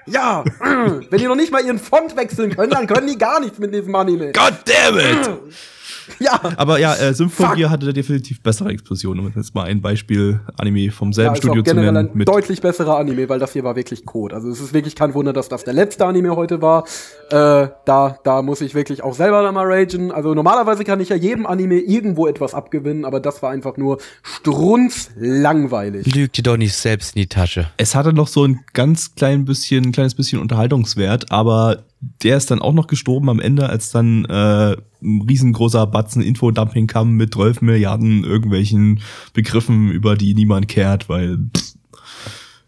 [0.07, 3.59] Ja, wenn die noch nicht mal ihren Font wechseln können, dann können die gar nichts
[3.59, 4.31] mit diesem Anime.
[4.31, 5.29] God damn it!
[6.19, 9.25] Ja, Aber ja, äh, Symphonie hatte definitiv bessere Explosionen.
[9.25, 12.09] Um jetzt mal ein Beispiel Anime vom ja selben ist Studio auch zu generell nennen.
[12.09, 14.35] ein Mit deutlich besserer Anime, weil das hier war wirklich Code.
[14.35, 16.85] Also es ist wirklich kein Wunder, dass das der letzte Anime heute war.
[17.29, 20.11] Äh, da, da muss ich wirklich auch selber da mal ragen.
[20.11, 23.99] Also normalerweise kann ich ja jedem Anime irgendwo etwas abgewinnen, aber das war einfach nur
[24.23, 26.13] strunzlangweilig.
[26.13, 27.69] Lügt dir doch nicht selbst in die Tasche.
[27.77, 32.51] es hatte noch so ein ganz klein bisschen, ein kleines bisschen Unterhaltungswert, aber der ist
[32.51, 37.33] dann auch noch gestorben am Ende, als dann äh, ein riesengroßer Batzen Infodumping kam mit
[37.33, 38.99] 12 Milliarden irgendwelchen
[39.33, 41.73] Begriffen, über die niemand kehrt, weil pff,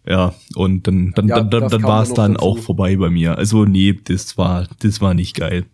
[0.06, 2.46] ja, und dann, dann, Ja, dann, dann, war es dann dazu.
[2.46, 3.38] auch vorbei bei mir.
[3.38, 5.66] Also nee, das war, das war nicht geil.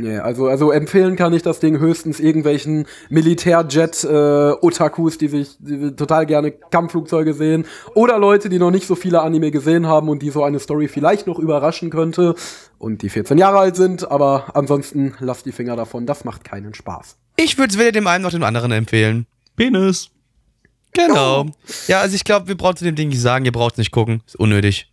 [0.00, 6.24] Nee, also, also empfehlen kann ich das Ding höchstens irgendwelchen Militärjet-Otakus, die sich die total
[6.24, 7.64] gerne Kampfflugzeuge sehen.
[7.96, 10.86] Oder Leute, die noch nicht so viele Anime gesehen haben und die so eine Story
[10.86, 12.36] vielleicht noch überraschen könnte.
[12.78, 16.74] Und die 14 Jahre alt sind, aber ansonsten lasst die Finger davon, das macht keinen
[16.74, 17.16] Spaß.
[17.36, 19.26] Ich würde es weder dem einen noch dem anderen empfehlen.
[19.56, 20.10] Penis.
[20.92, 21.46] Genau.
[21.86, 23.90] Ja, also ich glaube, wir brauchen zu dem Ding nicht sagen, ihr braucht es nicht
[23.90, 24.22] gucken.
[24.26, 24.90] Ist unnötig.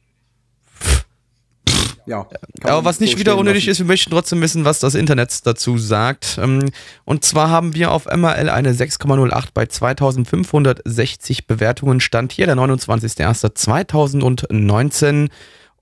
[2.05, 2.27] Ja.
[2.61, 3.71] Aber was nicht so wieder unnötig lassen.
[3.71, 6.37] ist, wir möchten trotzdem wissen, was das Internet dazu sagt.
[6.41, 6.71] Ähm,
[7.03, 11.99] Und zwar haben wir auf MRL eine 6,08 bei 2560 Bewertungen.
[11.99, 15.29] Stand hier der 29.01.2019.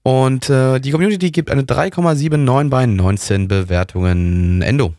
[0.03, 4.61] Und äh, die Community gibt eine 3,79 bei 19 Bewertungen.
[4.61, 4.93] Endo.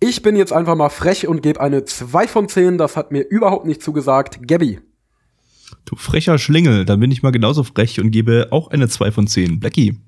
[0.00, 2.76] Ich bin jetzt einfach mal frech und gebe eine 2 von 10.
[2.76, 4.40] Das hat mir überhaupt nicht zugesagt.
[4.46, 4.80] Gabby.
[5.84, 9.26] Du frecher Schlingel, dann bin ich mal genauso frech und gebe auch eine 2 von
[9.26, 9.60] 10.
[9.60, 9.98] Blackie.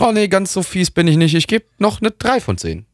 [0.00, 1.34] Oh nee, ganz so fies bin ich nicht.
[1.34, 2.84] Ich gebe noch eine 3 von 10.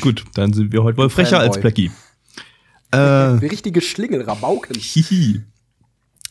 [0.00, 1.48] Gut, dann sind wir heute wohl frecher Fanboy.
[1.48, 1.90] als Blackie.
[2.90, 4.76] Äh, richtige Schlingel, Rabauken.
[4.76, 5.42] hihi.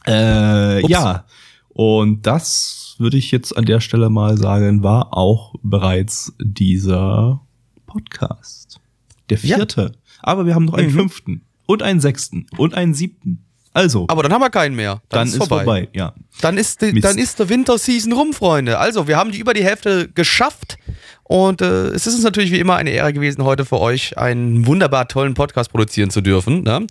[0.10, 1.26] Äh, ja.
[1.70, 7.42] Und das würde ich jetzt an der Stelle mal sagen, war auch bereits dieser
[7.86, 8.80] Podcast.
[9.30, 9.56] Der Ja.
[9.58, 9.94] vierte.
[10.22, 10.96] Aber wir haben noch einen Mhm.
[10.98, 13.46] fünften und einen sechsten und einen siebten.
[13.72, 15.02] Also, Aber dann haben wir keinen mehr.
[15.10, 15.88] dann, ist vorbei.
[15.94, 16.14] Ja.
[16.42, 18.80] Dann ist, die, dann ist der Winterseason rum, Freunde.
[18.80, 20.78] Also, wir haben die über die Hälfte geschafft.
[21.24, 24.66] Und äh, es ist uns natürlich wie immer eine Ehre gewesen, heute für euch einen
[24.66, 26.64] wunderbar tollen Podcast produzieren zu dürfen.
[26.64, 26.88] Ne?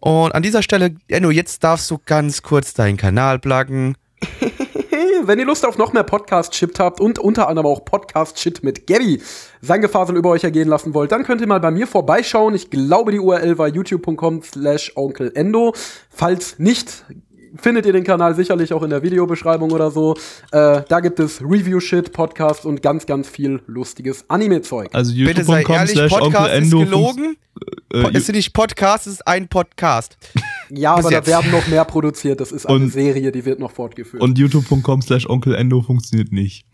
[0.00, 3.96] Und an dieser Stelle, Enno, jetzt darfst du ganz kurz deinen Kanal pluggen.
[5.24, 9.20] Wenn ihr Lust auf noch mehr Podcast-Shit habt und unter anderem auch Podcast-Shit mit Gabby
[9.60, 12.54] sein Gefasel über euch ergehen lassen wollt, dann könnt ihr mal bei mir vorbeischauen.
[12.54, 15.74] Ich glaube, die URL war youtube.com slash onkelendo.
[16.08, 17.04] Falls nicht,
[17.60, 20.14] findet ihr den Kanal sicherlich auch in der Videobeschreibung oder so.
[20.52, 24.88] Äh, da gibt es Review-Shit, Podcasts und ganz, ganz viel lustiges Anime-Zeug.
[24.92, 27.36] Also Bitte sei youtube.com ehrlich, slash Podcast ist gelogen.
[27.92, 30.16] Äh, es ist nicht Podcast, es ist ein Podcast.
[30.70, 31.28] Ja, bis aber da jetzt.
[31.28, 32.40] werden noch mehr produziert.
[32.42, 34.22] Das ist eine Und- Serie, die wird noch fortgeführt.
[34.22, 36.66] und youtube.com slash onkelendo funktioniert nicht.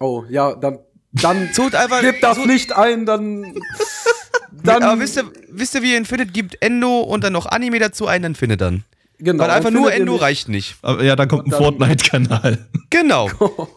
[0.00, 0.80] oh, ja, dann,
[1.12, 3.54] dann Tut einfach- gebt das tut- nicht ein, dann.
[4.64, 6.34] dann Aber wisst ihr, wisst ihr, wie ihr ihn findet?
[6.34, 8.82] Gibt Endo und dann noch Anime dazu ein, dann findet dann.
[9.18, 10.76] Genau, Weil einfach nur Endo reicht nicht.
[10.82, 12.58] Aber ja, dann kommt ein Fortnite-Kanal.
[12.88, 13.28] Genau.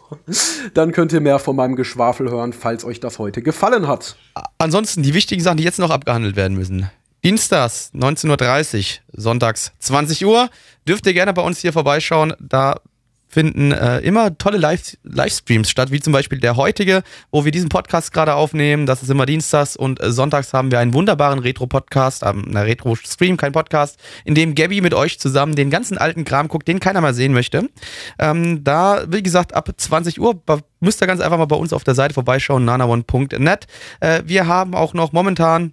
[0.74, 4.16] Dann könnt ihr mehr von meinem Geschwafel hören, falls euch das heute gefallen hat.
[4.58, 6.88] Ansonsten die wichtigen Sachen, die jetzt noch abgehandelt werden müssen.
[7.24, 10.48] Dienstags 19.30 Uhr, sonntags 20 Uhr.
[10.86, 12.34] Dürft ihr gerne bei uns hier vorbeischauen.
[12.38, 12.76] Da
[13.30, 17.68] finden äh, immer tolle Live Livestreams statt, wie zum Beispiel der heutige, wo wir diesen
[17.68, 18.86] Podcast gerade aufnehmen.
[18.86, 23.36] Das ist immer dienstags und äh, sonntags haben wir einen wunderbaren Retro-Podcast, ähm, eine Retro-Stream,
[23.36, 27.00] kein Podcast, in dem Gabby mit euch zusammen den ganzen alten Kram guckt, den keiner
[27.00, 27.70] mal sehen möchte.
[28.18, 30.42] Ähm, da, wie gesagt, ab 20 Uhr
[30.80, 33.66] müsst ihr ganz einfach mal bei uns auf der Seite vorbeischauen, nanaone.net.
[34.00, 35.72] Äh, wir haben auch noch momentan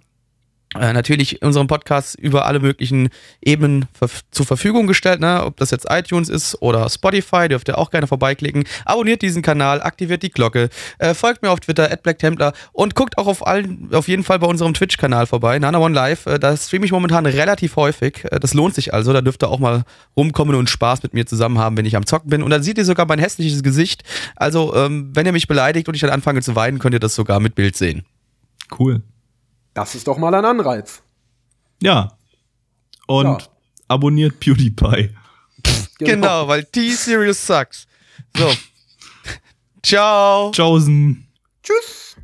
[0.76, 3.08] äh, natürlich unseren Podcast über alle möglichen
[3.40, 5.42] Ebenen verf zur Verfügung gestellt, ne?
[5.44, 8.64] ob das jetzt iTunes ist oder Spotify, dürft ihr auch gerne vorbeiklicken.
[8.84, 13.26] Abonniert diesen Kanal, aktiviert die Glocke, äh, folgt mir auf Twitter, @blacktemplar und guckt auch
[13.26, 16.26] auf allen, auf jeden Fall bei unserem Twitch-Kanal vorbei, Nana One Live.
[16.26, 18.24] Äh, da streame ich momentan relativ häufig.
[18.24, 19.84] Äh, das lohnt sich also, da dürft ihr auch mal
[20.18, 22.42] rumkommen und Spaß mit mir zusammen haben, wenn ich am Zocken bin.
[22.42, 24.02] Und dann seht ihr sogar mein hässliches Gesicht.
[24.36, 27.14] Also, ähm, wenn ihr mich beleidigt und ich dann anfange zu weinen, könnt ihr das
[27.14, 28.04] sogar mit Bild sehen.
[28.78, 29.02] Cool.
[29.78, 31.02] Das ist doch mal ein Anreiz.
[31.80, 32.18] Ja.
[33.06, 33.38] Und Ja.
[33.86, 35.14] abonniert PewDiePie.
[36.00, 37.86] Genau, weil T-Serious sucks.
[38.36, 38.50] So.
[39.84, 40.50] Ciao.
[40.50, 41.24] Tschaußen.
[41.62, 42.16] Tschüss.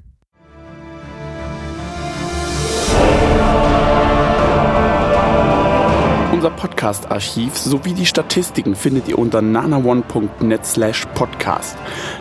[6.33, 11.79] Unser Podcast-Archiv sowie die Statistiken findet ihr unter nanaone.net slash podcast.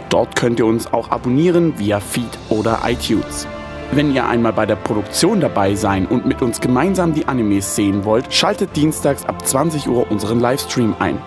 [0.09, 3.47] Dort könnt ihr uns auch abonnieren via Feed oder iTunes.
[3.95, 8.05] Wenn ihr einmal bei der Produktion dabei sein und mit uns gemeinsam die Animes sehen
[8.05, 11.21] wollt, schaltet dienstags ab 20 Uhr unseren Livestream ein.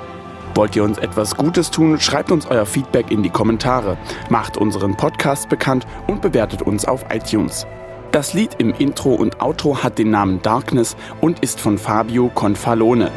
[0.57, 3.97] Wollt ihr uns etwas Gutes tun, schreibt uns euer Feedback in die Kommentare,
[4.31, 7.69] macht unseren Podcast bekannt und bewertet uns auf iTunes.
[8.11, 13.13] Das Lied im Intro und Outro hat den Namen Darkness und ist von Fabio Confalone.